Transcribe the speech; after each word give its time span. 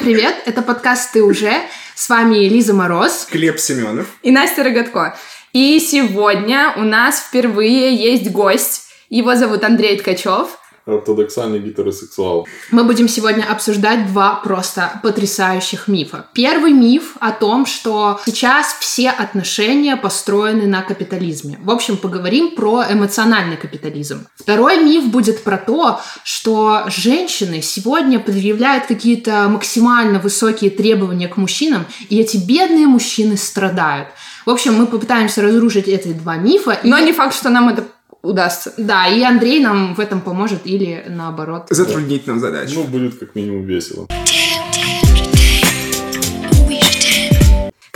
Всем 0.00 0.14
привет! 0.14 0.34
Это 0.46 0.62
подкаст 0.62 1.12
«Ты 1.12 1.22
уже». 1.22 1.52
С 1.94 2.08
вами 2.08 2.48
Лиза 2.48 2.72
Мороз. 2.72 3.28
Глеб 3.30 3.58
Семенов. 3.58 4.06
И 4.22 4.30
Настя 4.30 4.64
Рогатко. 4.64 5.18
И 5.52 5.78
сегодня 5.78 6.72
у 6.78 6.84
нас 6.84 7.20
впервые 7.20 7.94
есть 7.94 8.30
гость. 8.30 8.84
Его 9.10 9.34
зовут 9.34 9.62
Андрей 9.62 9.98
Ткачев 9.98 10.58
ортодоксальный 10.92 11.58
гетеросексуал. 11.58 12.46
Мы 12.70 12.84
будем 12.84 13.08
сегодня 13.08 13.44
обсуждать 13.44 14.06
два 14.08 14.36
просто 14.36 15.00
потрясающих 15.02 15.88
мифа. 15.88 16.26
Первый 16.32 16.72
миф 16.72 17.16
о 17.20 17.32
том, 17.32 17.66
что 17.66 18.20
сейчас 18.26 18.76
все 18.80 19.10
отношения 19.10 19.96
построены 19.96 20.66
на 20.66 20.82
капитализме. 20.82 21.58
В 21.62 21.70
общем, 21.70 21.96
поговорим 21.96 22.54
про 22.54 22.84
эмоциональный 22.90 23.56
капитализм. 23.56 24.26
Второй 24.36 24.82
миф 24.82 25.06
будет 25.06 25.42
про 25.42 25.58
то, 25.58 26.00
что 26.24 26.84
женщины 26.86 27.62
сегодня 27.62 28.18
предъявляют 28.18 28.86
какие-то 28.86 29.48
максимально 29.48 30.18
высокие 30.18 30.70
требования 30.70 31.28
к 31.28 31.36
мужчинам, 31.36 31.86
и 32.08 32.18
эти 32.18 32.36
бедные 32.36 32.86
мужчины 32.86 33.36
страдают. 33.36 34.08
В 34.46 34.50
общем, 34.50 34.74
мы 34.74 34.86
попытаемся 34.86 35.42
разрушить 35.42 35.88
эти 35.88 36.08
два 36.08 36.36
мифа. 36.36 36.78
Но 36.82 36.98
и... 36.98 37.04
не 37.04 37.12
факт, 37.12 37.34
что 37.34 37.50
нам 37.50 37.68
это 37.68 37.84
удастся. 38.22 38.72
Да, 38.76 39.06
и 39.08 39.22
Андрей 39.22 39.60
нам 39.60 39.94
в 39.94 40.00
этом 40.00 40.20
поможет 40.20 40.60
или 40.64 41.04
наоборот. 41.08 41.66
Затруднить 41.70 42.26
нам 42.26 42.40
задачу. 42.40 42.72
Ну, 42.76 42.84
будет 42.84 43.18
как 43.18 43.34
минимум 43.34 43.64
весело. 43.64 44.06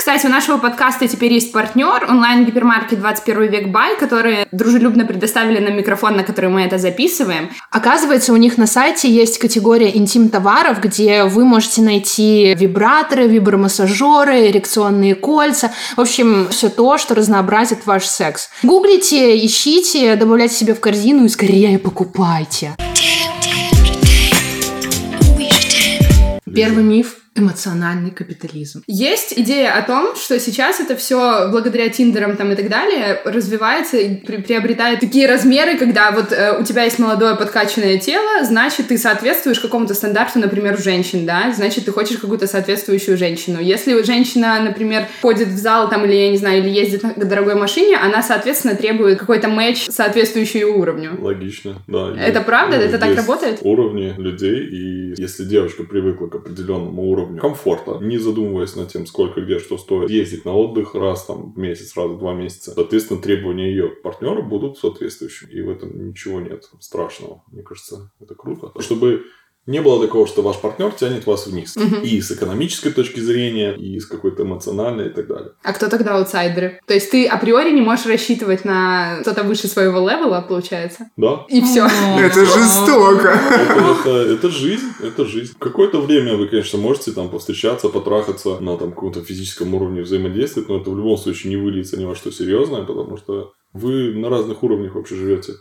Кстати, 0.04 0.26
у 0.26 0.28
нашего 0.28 0.58
подкаста 0.58 1.08
теперь 1.08 1.32
есть 1.32 1.50
партнер, 1.50 2.04
онлайн-гипермаркет 2.06 2.98
21 2.98 3.50
век 3.50 3.68
Бай, 3.68 3.96
которые 3.96 4.46
дружелюбно 4.52 5.06
предоставили 5.06 5.58
нам 5.60 5.78
микрофон, 5.78 6.14
на 6.14 6.24
который 6.24 6.50
мы 6.50 6.60
это 6.60 6.76
записываем. 6.76 7.48
Оказывается, 7.70 8.34
у 8.34 8.36
них 8.36 8.58
на 8.58 8.66
сайте 8.66 9.10
есть 9.10 9.38
категория 9.38 9.96
интим-товаров, 9.96 10.82
где 10.82 11.24
вы 11.24 11.46
можете 11.46 11.80
найти 11.80 12.54
вибраторы, 12.54 13.28
вибромассажеры, 13.28 14.50
эрекционные 14.50 15.14
кольца. 15.14 15.72
В 15.96 16.02
общем, 16.02 16.48
все 16.50 16.68
то, 16.68 16.98
что 16.98 17.14
разнообразит 17.14 17.86
ваш 17.86 18.04
секс. 18.04 18.50
Гуглите, 18.62 19.42
ищите, 19.42 20.16
добавляйте 20.16 20.54
себе 20.54 20.74
в 20.74 20.80
корзину 20.80 21.24
и 21.24 21.28
скорее 21.30 21.78
покупайте. 21.78 22.76
Первый 26.54 26.84
миф 26.84 27.23
эмоциональный 27.34 28.10
капитализм. 28.10 28.82
Есть 28.86 29.34
идея 29.36 29.76
о 29.76 29.82
том, 29.82 30.14
что 30.16 30.38
сейчас 30.38 30.80
это 30.80 30.96
все 30.96 31.50
благодаря 31.50 31.88
Тиндерам 31.88 32.36
там 32.36 32.52
и 32.52 32.54
так 32.54 32.68
далее 32.68 33.20
развивается 33.24 33.96
и 33.96 34.14
при 34.14 34.36
приобретает 34.36 35.00
такие 35.00 35.28
размеры, 35.28 35.76
когда 35.78 36.12
вот 36.12 36.32
э, 36.32 36.56
у 36.58 36.64
тебя 36.64 36.84
есть 36.84 36.98
молодое 36.98 37.34
подкачанное 37.34 37.98
тело, 37.98 38.44
значит, 38.44 38.88
ты 38.88 38.98
соответствуешь 38.98 39.58
какому-то 39.58 39.94
стандарту, 39.94 40.38
например, 40.38 40.76
в 40.76 40.82
женщин, 40.82 41.26
да, 41.26 41.52
значит, 41.54 41.86
ты 41.86 41.92
хочешь 41.92 42.18
какую-то 42.18 42.46
соответствующую 42.46 43.16
женщину. 43.16 43.60
Если 43.60 44.00
женщина, 44.02 44.60
например, 44.60 45.06
ходит 45.22 45.48
в 45.48 45.56
зал 45.56 45.88
там 45.88 46.04
или, 46.04 46.14
я 46.14 46.30
не 46.30 46.36
знаю, 46.36 46.60
или 46.60 46.68
ездит 46.68 47.02
на 47.02 47.24
дорогой 47.24 47.54
машине, 47.54 47.96
она, 47.96 48.22
соответственно, 48.22 48.76
требует 48.76 49.18
какой-то 49.18 49.48
матч, 49.48 49.86
соответствующий 49.88 50.64
уровню. 50.64 51.18
Логично, 51.18 51.82
да. 51.88 52.14
Это 52.16 52.38
есть, 52.38 52.46
правда? 52.46 52.76
Ну, 52.76 52.82
это 52.82 52.98
так 52.98 53.16
работает? 53.16 53.58
уровни 53.62 54.14
людей, 54.18 54.68
и 54.68 55.14
если 55.20 55.44
девушка 55.44 55.84
привыкла 55.84 56.28
к 56.28 56.34
определенному 56.36 57.02
уровню 57.02 57.23
уровню 57.24 57.40
комфорта, 57.40 57.98
не 58.00 58.18
задумываясь 58.18 58.76
над 58.76 58.88
тем, 58.88 59.06
сколько 59.06 59.40
где 59.40 59.58
что 59.58 59.78
стоит. 59.78 60.10
Ездить 60.10 60.44
на 60.44 60.54
отдых 60.54 60.94
раз 60.94 61.24
там 61.24 61.52
в 61.52 61.58
месяц, 61.58 61.96
раз 61.96 62.10
в 62.10 62.18
два 62.18 62.34
месяца. 62.34 62.72
Соответственно, 62.72 63.20
требования 63.20 63.70
ее 63.70 63.88
партнера 63.88 64.42
будут 64.42 64.78
соответствующими. 64.78 65.50
И 65.50 65.60
в 65.60 65.70
этом 65.70 66.08
ничего 66.08 66.40
нет 66.40 66.64
страшного. 66.80 67.42
Мне 67.50 67.62
кажется, 67.62 68.12
это 68.20 68.34
круто. 68.34 68.72
Чтобы 68.80 69.24
не 69.66 69.80
было 69.80 70.04
такого, 70.04 70.26
что 70.26 70.42
ваш 70.42 70.56
партнер 70.58 70.92
тянет 70.92 71.26
вас 71.26 71.46
вниз. 71.46 71.76
Угу. 71.76 72.02
И 72.02 72.20
с 72.20 72.30
экономической 72.30 72.90
точки 72.90 73.20
зрения, 73.20 73.74
и 73.74 73.98
с 73.98 74.06
какой-то 74.06 74.42
эмоциональной 74.42 75.06
и 75.06 75.10
так 75.10 75.26
далее. 75.26 75.52
А 75.62 75.72
кто 75.72 75.88
тогда 75.88 76.16
аутсайдеры? 76.16 76.80
То 76.86 76.94
есть 76.94 77.10
ты 77.10 77.26
априори 77.26 77.70
не 77.70 77.80
можешь 77.80 78.06
рассчитывать 78.06 78.64
на 78.64 79.20
что-то 79.22 79.42
выше 79.42 79.68
своего 79.68 79.98
левела, 80.08 80.40
получается? 80.42 81.08
Да. 81.16 81.44
И 81.48 81.62
все. 81.62 81.86
Это 82.18 82.44
жестоко. 82.44 83.40
Это 84.06 84.50
жизнь, 84.50 84.88
это 85.02 85.24
жизнь. 85.24 85.54
Какое-то 85.58 86.00
время 86.00 86.36
вы, 86.36 86.48
конечно, 86.48 86.78
можете 86.78 87.12
там 87.12 87.28
повстречаться, 87.28 87.88
потрахаться 87.88 88.58
на 88.60 88.76
там 88.76 88.92
каком-то 88.92 89.22
физическом 89.22 89.74
уровне 89.74 90.02
взаимодействовать, 90.02 90.68
но 90.68 90.80
это 90.80 90.90
в 90.90 90.96
любом 90.96 91.16
случае 91.16 91.50
не 91.50 91.56
выльется 91.56 91.96
ни 91.96 92.04
во 92.04 92.14
что 92.14 92.30
серьезное, 92.30 92.82
потому 92.82 93.16
что 93.16 93.52
вы 93.72 94.14
на 94.14 94.28
разных 94.28 94.62
уровнях 94.62 94.94
вообще 94.94 95.16
живете. 95.16 95.54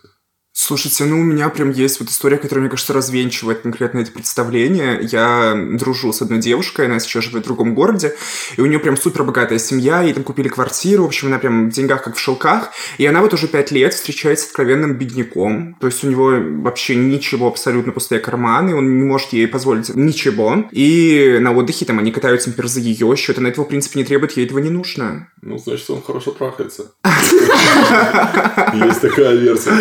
Слушайте, 0.55 1.05
ну 1.05 1.19
у 1.19 1.23
меня 1.23 1.49
прям 1.49 1.71
есть 1.71 1.99
вот 1.99 2.09
история, 2.09 2.37
которая, 2.37 2.61
мне 2.61 2.69
кажется, 2.69 2.93
развенчивает 2.93 3.61
конкретно 3.61 3.99
это 3.99 4.11
представление. 4.11 4.99
Я 5.01 5.55
дружу 5.55 6.13
с 6.13 6.21
одной 6.21 6.37
девушкой, 6.37 6.85
она 6.85 6.99
сейчас 6.99 7.23
живет 7.23 7.41
в 7.41 7.47
другом 7.47 7.73
городе, 7.73 8.15
и 8.55 8.61
у 8.61 8.67
нее 8.67 8.77
прям 8.77 8.95
супер 8.95 9.23
богатая 9.23 9.57
семья, 9.57 10.03
ей 10.03 10.13
там 10.13 10.23
купили 10.23 10.49
квартиру, 10.49 11.03
в 11.03 11.07
общем, 11.07 11.29
она 11.29 11.39
прям 11.39 11.71
в 11.71 11.73
деньгах 11.73 12.03
как 12.03 12.15
в 12.15 12.19
шелках, 12.19 12.69
и 12.99 13.05
она 13.07 13.21
вот 13.21 13.33
уже 13.33 13.47
пять 13.47 13.71
лет 13.71 13.95
встречается 13.95 14.45
с 14.45 14.49
откровенным 14.49 14.93
бедняком, 14.93 15.75
то 15.79 15.87
есть 15.87 16.03
у 16.03 16.07
него 16.07 16.31
вообще 16.61 16.95
ничего, 16.95 17.47
абсолютно 17.47 17.91
пустые 17.91 18.21
карманы, 18.21 18.75
он 18.75 18.99
не 18.99 19.03
может 19.03 19.33
ей 19.33 19.47
позволить 19.47 19.89
ничего, 19.95 20.65
и 20.71 21.39
на 21.41 21.51
отдыхе 21.51 21.85
там 21.85 21.97
они 21.97 22.11
катаются, 22.11 22.49
например, 22.49 22.69
за 22.69 22.79
ее 22.79 23.15
счет, 23.15 23.39
она 23.39 23.49
этого, 23.49 23.65
в 23.65 23.69
принципе, 23.69 23.97
не 23.97 24.05
требует, 24.05 24.37
ей 24.37 24.45
этого 24.45 24.59
не 24.59 24.69
нужно. 24.69 25.29
Ну, 25.41 25.57
значит, 25.57 25.89
он 25.89 26.03
хорошо 26.03 26.29
трахается. 26.31 26.91
Есть 27.03 29.01
такая 29.01 29.35
версия. 29.35 29.71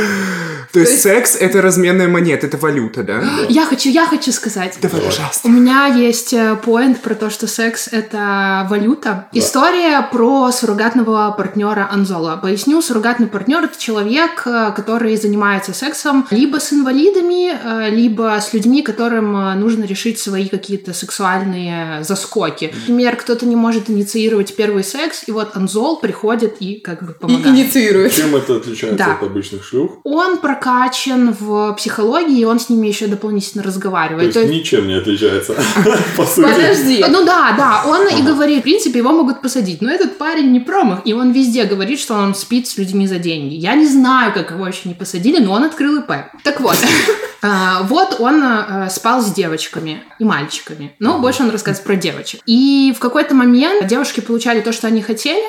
То, 0.72 0.80
есть, 0.80 0.92
есть 0.92 1.02
секс 1.02 1.36
это 1.38 1.60
разменная 1.60 2.08
монета, 2.08 2.46
это 2.46 2.56
валюта, 2.56 3.02
да? 3.02 3.22
Я 3.48 3.66
хочу, 3.66 3.90
я 3.90 4.06
хочу 4.06 4.32
сказать. 4.32 4.78
Давай, 4.80 5.02
пожалуйста. 5.02 5.46
У 5.46 5.50
меня 5.50 5.86
есть 5.86 6.32
э, 6.32 6.56
поинт 6.64 7.00
про 7.00 7.14
то, 7.14 7.28
что 7.28 7.46
секс 7.46 7.88
это 7.90 8.66
валюта. 8.70 9.28
Да. 9.32 9.38
История 9.38 10.02
про 10.10 10.50
суррогатного 10.50 11.34
партнера 11.36 11.88
Анзола. 11.90 12.38
Поясню, 12.40 12.80
суррогатный 12.80 13.26
партнер 13.26 13.64
это 13.64 13.78
человек, 13.78 14.42
э, 14.46 14.72
который 14.74 15.16
занимается 15.16 15.74
сексом 15.74 16.26
либо 16.30 16.58
с 16.58 16.72
инвалидами, 16.72 17.52
э, 17.52 17.90
либо 17.90 18.38
с 18.40 18.54
людьми, 18.54 18.82
которым 18.82 19.60
нужно 19.60 19.84
решить 19.84 20.18
свои 20.18 20.48
какие-то 20.48 20.94
сексуальные 20.94 22.02
заскоки. 22.04 22.72
Например, 22.74 23.16
кто-то 23.16 23.44
не 23.44 23.56
может 23.56 23.90
инициировать 23.90 24.56
первый 24.56 24.84
секс, 24.84 25.24
и 25.26 25.32
вот 25.32 25.54
Анзол 25.54 26.00
приходит 26.00 26.56
и 26.60 26.80
как 26.80 27.02
бы 27.02 27.12
помогает. 27.12 27.46
И 27.46 27.60
инициирует. 27.60 28.12
Чем 28.12 28.34
это 28.36 28.56
отличается 28.56 28.96
да. 28.96 29.14
от 29.14 29.22
обычных 29.22 29.64
шлюх? 29.64 29.98
Он 30.04 30.38
про 30.38 30.54
прокачан 30.62 31.34
в 31.38 31.74
психологии, 31.74 32.40
и 32.40 32.44
он 32.44 32.58
с 32.58 32.68
ними 32.68 32.86
еще 32.86 33.06
дополнительно 33.06 33.62
разговаривает. 33.62 34.32
То 34.32 34.40
есть, 34.40 34.50
То 34.50 34.54
есть... 34.54 34.54
ничем 34.54 34.88
не 34.88 34.94
отличается, 34.94 35.54
по 36.16 36.24
сути. 36.24 36.48
Подожди. 36.48 37.04
Ну 37.08 37.24
да, 37.24 37.54
да, 37.56 37.82
он 37.86 38.08
и 38.08 38.22
говорит, 38.22 38.60
в 38.60 38.62
принципе, 38.62 38.98
его 38.98 39.12
могут 39.12 39.42
посадить, 39.42 39.80
но 39.82 39.90
этот 39.90 40.18
парень 40.18 40.52
не 40.52 40.60
промах, 40.60 41.00
и 41.04 41.12
он 41.12 41.32
везде 41.32 41.64
говорит, 41.64 41.98
что 41.98 42.14
он 42.14 42.34
спит 42.34 42.66
с 42.66 42.78
людьми 42.78 43.06
за 43.06 43.18
деньги. 43.18 43.54
Я 43.54 43.74
не 43.74 43.86
знаю, 43.86 44.32
как 44.32 44.50
его 44.50 44.66
еще 44.66 44.88
не 44.88 44.94
посадили, 44.94 45.38
но 45.38 45.52
он 45.52 45.64
открыл 45.64 46.00
ИП. 46.00 46.12
Так 46.44 46.60
вот, 46.60 46.76
а, 47.42 47.82
вот 47.82 48.16
он 48.20 48.42
э, 48.42 48.88
спал 48.90 49.22
с 49.22 49.32
девочками 49.32 50.02
и 50.18 50.24
мальчиками. 50.24 50.94
Но 50.98 51.18
больше 51.18 51.42
он 51.42 51.50
рассказывает 51.50 51.86
про 51.86 51.96
девочек. 51.96 52.40
И 52.46 52.92
в 52.96 53.00
какой-то 53.00 53.34
момент 53.34 53.86
девушки 53.86 54.20
получали 54.20 54.60
то, 54.60 54.72
что 54.72 54.86
они 54.86 55.02
хотели, 55.02 55.42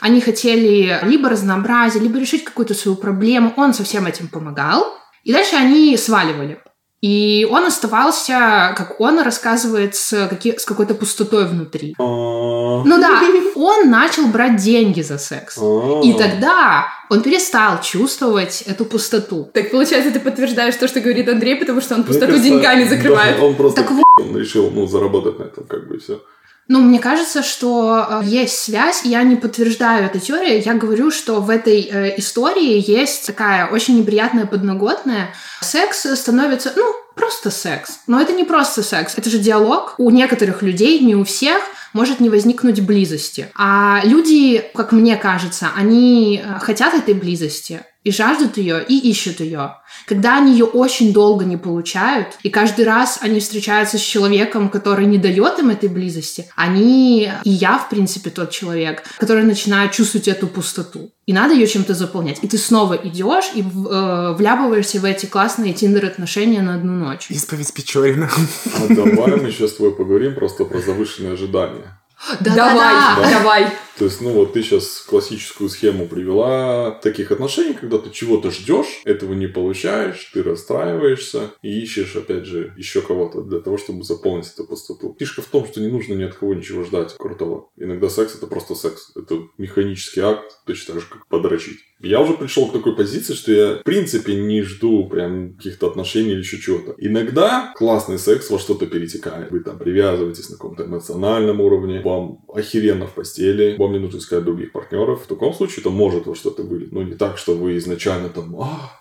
они 0.00 0.20
хотели 0.20 0.98
либо 1.02 1.28
разнообразие, 1.28 2.02
либо 2.02 2.18
решить 2.18 2.44
какую-то 2.44 2.74
свою 2.74 2.96
проблему. 2.96 3.52
Он 3.56 3.74
со 3.74 3.84
всем 3.84 4.06
этим 4.06 4.28
помогал. 4.28 4.86
И 5.24 5.32
дальше 5.32 5.56
они 5.56 5.96
сваливали. 5.96 6.60
И 7.00 7.46
он 7.48 7.64
оставался, 7.64 8.74
как 8.76 9.00
он 9.00 9.20
рассказывает, 9.20 9.94
с, 9.94 10.26
каки- 10.28 10.58
с 10.58 10.64
какой-то 10.64 10.94
пустотой 10.94 11.46
внутри. 11.46 11.94
А. 11.96 12.02
Ну 12.02 12.98
да, 12.98 13.22
он 13.54 13.88
начал 13.88 14.26
брать 14.26 14.56
деньги 14.56 15.02
за 15.02 15.16
секс. 15.16 15.58
А. 15.60 16.00
И 16.02 16.12
тогда 16.14 16.88
он 17.08 17.22
перестал 17.22 17.80
чувствовать 17.82 18.62
эту 18.62 18.84
пустоту. 18.84 19.48
Так 19.54 19.70
получается, 19.70 20.10
ты 20.10 20.18
подтверждаешь 20.18 20.74
то, 20.74 20.88
что 20.88 21.00
говорит 21.00 21.28
Андрей, 21.28 21.54
потому 21.54 21.80
что 21.80 21.94
он 21.94 22.02
пустоту 22.02 22.36
деньгами 22.36 22.82
закрывает. 22.82 23.40
он 23.40 23.54
просто 23.54 23.82
так 23.82 23.92
вот. 23.92 24.36
решил 24.36 24.68
ну, 24.70 24.88
заработать 24.88 25.38
на 25.38 25.44
этом, 25.44 25.66
как 25.68 25.86
бы 25.86 25.98
все. 25.98 26.20
Ну, 26.68 26.80
мне 26.80 26.98
кажется, 26.98 27.42
что 27.42 28.06
э, 28.08 28.26
есть 28.26 28.58
связь, 28.58 29.02
я 29.04 29.22
не 29.22 29.36
подтверждаю 29.36 30.04
эту 30.04 30.20
теорию, 30.20 30.62
я 30.62 30.74
говорю, 30.74 31.10
что 31.10 31.40
в 31.40 31.48
этой 31.48 31.80
э, 31.80 32.18
истории 32.18 32.84
есть 32.86 33.26
такая 33.26 33.66
очень 33.66 33.98
неприятная 33.98 34.44
подноготная. 34.44 35.34
Секс 35.62 36.06
становится, 36.14 36.72
ну, 36.76 36.94
просто 37.14 37.50
секс. 37.50 38.00
Но 38.06 38.20
это 38.20 38.34
не 38.34 38.44
просто 38.44 38.82
секс, 38.82 39.14
это 39.16 39.30
же 39.30 39.38
диалог. 39.38 39.94
У 39.96 40.10
некоторых 40.10 40.62
людей, 40.62 41.00
не 41.00 41.16
у 41.16 41.24
всех, 41.24 41.62
может 41.94 42.20
не 42.20 42.28
возникнуть 42.28 42.80
близости. 42.82 43.50
А 43.56 44.02
люди, 44.04 44.62
как 44.74 44.92
мне 44.92 45.16
кажется, 45.16 45.70
они 45.74 46.42
э, 46.44 46.58
хотят 46.60 46.92
этой 46.92 47.14
близости. 47.14 47.80
И 48.08 48.10
жаждут 48.10 48.56
ее, 48.56 48.82
и 48.82 49.10
ищут 49.10 49.40
ее. 49.40 49.76
Когда 50.06 50.38
они 50.38 50.52
ее 50.52 50.64
очень 50.64 51.12
долго 51.12 51.44
не 51.44 51.58
получают, 51.58 52.38
и 52.42 52.48
каждый 52.48 52.86
раз 52.86 53.18
они 53.20 53.38
встречаются 53.38 53.98
с 53.98 54.00
человеком, 54.00 54.70
который 54.70 55.04
не 55.04 55.18
дает 55.18 55.58
им 55.58 55.68
этой 55.68 55.90
близости, 55.90 56.50
они, 56.56 57.30
и 57.44 57.50
я, 57.50 57.76
в 57.76 57.90
принципе, 57.90 58.30
тот 58.30 58.50
человек, 58.50 59.02
который 59.18 59.44
начинает 59.44 59.92
чувствовать 59.92 60.26
эту 60.26 60.46
пустоту. 60.46 61.12
И 61.26 61.34
надо 61.34 61.52
ее 61.52 61.66
чем-то 61.66 61.92
заполнять. 61.92 62.38
И 62.40 62.48
ты 62.48 62.56
снова 62.56 62.94
идешь 62.94 63.50
и 63.54 63.60
э, 63.60 64.34
вляпываешься 64.38 65.00
в 65.00 65.04
эти 65.04 65.26
классные 65.26 65.74
тиндер-отношения 65.74 66.62
на 66.62 66.76
одну 66.76 66.92
ночь. 66.92 67.26
Исповедь 67.28 67.74
Печорина. 67.74 68.30
А 68.74 68.94
давай 68.94 69.36
мы 69.36 69.50
сейчас 69.50 69.72
с 69.72 69.74
тобой 69.74 69.94
поговорим 69.94 70.34
просто 70.34 70.64
про 70.64 70.80
завышенные 70.80 71.34
ожидания. 71.34 72.00
Да, 72.40 72.54
давай, 72.54 72.94
да, 72.94 73.16
да. 73.16 73.30
давай. 73.30 73.66
То 73.98 74.04
есть, 74.04 74.20
ну 74.20 74.30
вот 74.30 74.52
ты 74.52 74.62
сейчас 74.62 75.00
классическую 75.00 75.68
схему 75.68 76.06
привела 76.06 76.92
таких 77.02 77.32
отношений, 77.32 77.74
когда 77.74 77.98
ты 77.98 78.10
чего-то 78.10 78.52
ждешь, 78.52 79.00
этого 79.04 79.32
не 79.34 79.48
получаешь, 79.48 80.30
ты 80.32 80.42
расстраиваешься 80.44 81.50
и 81.62 81.80
ищешь, 81.80 82.14
опять 82.14 82.44
же, 82.44 82.72
еще 82.76 83.00
кого-то 83.00 83.42
для 83.42 83.58
того, 83.58 83.76
чтобы 83.76 84.04
заполнить 84.04 84.52
эту 84.52 84.64
пустоту. 84.64 85.16
Фишка 85.18 85.42
в 85.42 85.46
том, 85.46 85.66
что 85.66 85.80
не 85.80 85.88
нужно 85.88 86.14
ни 86.14 86.22
от 86.22 86.34
кого 86.34 86.54
ничего 86.54 86.84
ждать 86.84 87.16
крутого. 87.18 87.70
Иногда 87.76 88.08
секс 88.08 88.36
это 88.36 88.46
просто 88.46 88.76
секс. 88.76 89.10
Это 89.16 89.40
механический 89.58 90.20
акт, 90.20 90.60
точно 90.64 90.94
так 90.94 91.02
же, 91.02 91.08
как 91.10 91.26
подрочить. 91.26 91.78
Я 92.00 92.20
уже 92.20 92.34
пришел 92.34 92.68
к 92.68 92.72
такой 92.72 92.94
позиции, 92.94 93.34
что 93.34 93.52
я, 93.52 93.74
в 93.78 93.82
принципе, 93.82 94.36
не 94.36 94.62
жду 94.62 95.08
прям 95.08 95.54
каких-то 95.56 95.88
отношений 95.88 96.32
или 96.32 96.38
еще 96.38 96.58
чего-то. 96.58 96.94
Иногда 96.98 97.72
классный 97.76 98.18
секс 98.18 98.50
во 98.50 98.60
что-то 98.60 98.86
перетекает. 98.86 99.50
Вы 99.50 99.60
там 99.60 99.78
привязываетесь 99.78 100.48
на 100.50 100.56
каком-то 100.56 100.84
эмоциональном 100.84 101.60
уровне, 101.60 102.00
вам 102.00 102.44
охеренно 102.54 103.08
в 103.08 103.14
постели, 103.14 103.74
вам 103.76 103.87
не 103.92 103.98
нужно 103.98 104.18
искать 104.18 104.44
других 104.44 104.72
партнеров. 104.72 105.22
В 105.22 105.26
таком 105.26 105.52
случае 105.54 105.80
это 105.80 105.90
может 105.90 106.26
во 106.26 106.34
что-то 106.34 106.62
вылить. 106.62 106.92
Но 106.92 107.02
не 107.02 107.14
так, 107.14 107.38
что 107.38 107.54
вы 107.54 107.76
изначально 107.78 108.28
там, 108.28 108.54
а, 108.60 108.97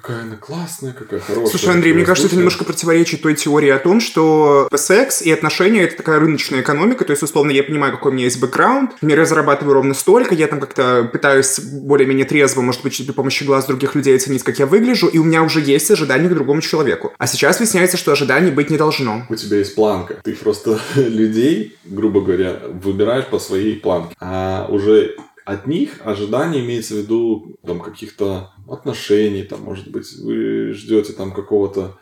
какая 0.00 0.22
она 0.22 0.36
классная, 0.36 0.92
какая 0.92 1.20
хорошая. 1.20 1.50
Слушай, 1.50 1.74
Андрей, 1.74 1.92
мне 1.92 2.04
кажется, 2.04 2.26
это 2.26 2.36
воздушная». 2.36 2.38
немножко 2.38 2.64
противоречит 2.64 3.22
той 3.22 3.34
теории 3.34 3.70
о 3.70 3.78
том, 3.78 4.00
что 4.00 4.68
секс 4.74 5.22
и 5.22 5.30
отношения— 5.30 5.82
это 5.84 5.96
такая 5.96 6.20
рыночная 6.20 6.60
экономика, 6.60 7.04
то 7.04 7.10
есть, 7.10 7.22
условно, 7.22 7.50
я 7.50 7.62
понимаю, 7.62 7.92
какой 7.92 8.12
у 8.12 8.14
меня 8.14 8.24
есть 8.24 8.40
бэкграунд, 8.40 8.92
например, 8.92 9.20
я 9.20 9.26
зарабатываю 9.26 9.74
ровно 9.74 9.94
столько, 9.94 10.34
я 10.34 10.46
там 10.46 10.60
как-то 10.60 11.08
пытаюсь 11.10 11.58
более-менее 11.60 12.26
трезво, 12.26 12.60
может 12.60 12.82
быть, 12.82 12.96
при 13.04 13.12
помощи 13.12 13.44
глаз 13.44 13.66
других 13.66 13.94
людей 13.94 14.16
оценить, 14.16 14.42
как 14.42 14.58
я 14.58 14.66
выгляжу, 14.66 15.08
и 15.08 15.18
у 15.18 15.24
меня 15.24 15.42
уже 15.42 15.60
есть 15.60 15.90
ожидания 15.90 16.28
к 16.28 16.34
другому 16.34 16.60
человеку. 16.60 17.12
А 17.18 17.26
сейчас 17.26 17.58
выясняется, 17.58 17.96
что 17.96 18.12
ожиданий 18.12 18.50
быть 18.50 18.70
не 18.70 18.76
должно. 18.76 19.26
У 19.28 19.34
тебя 19.34 19.58
есть 19.58 19.74
планка. 19.74 20.18
Ты 20.22 20.34
просто 20.34 20.78
людей, 20.94 21.76
грубо 21.84 22.20
говоря, 22.20 22.60
выбираешь 22.82 23.26
по 23.26 23.38
своей 23.38 23.76
планке. 23.76 24.14
А 24.20 24.66
уже 24.68 25.16
от 25.48 25.66
них 25.66 26.00
ожидание 26.04 26.62
имеется 26.64 26.94
в 26.94 26.98
виду 26.98 27.56
там 27.66 27.80
каких-то 27.80 28.50
отношений, 28.70 29.44
там, 29.44 29.62
может 29.62 29.88
быть, 29.90 30.06
вы 30.22 30.72
ждете 30.74 31.12
там 31.14 31.32
какого-то... 31.32 31.96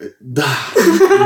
э, 0.00 0.10
Да, 0.20 0.46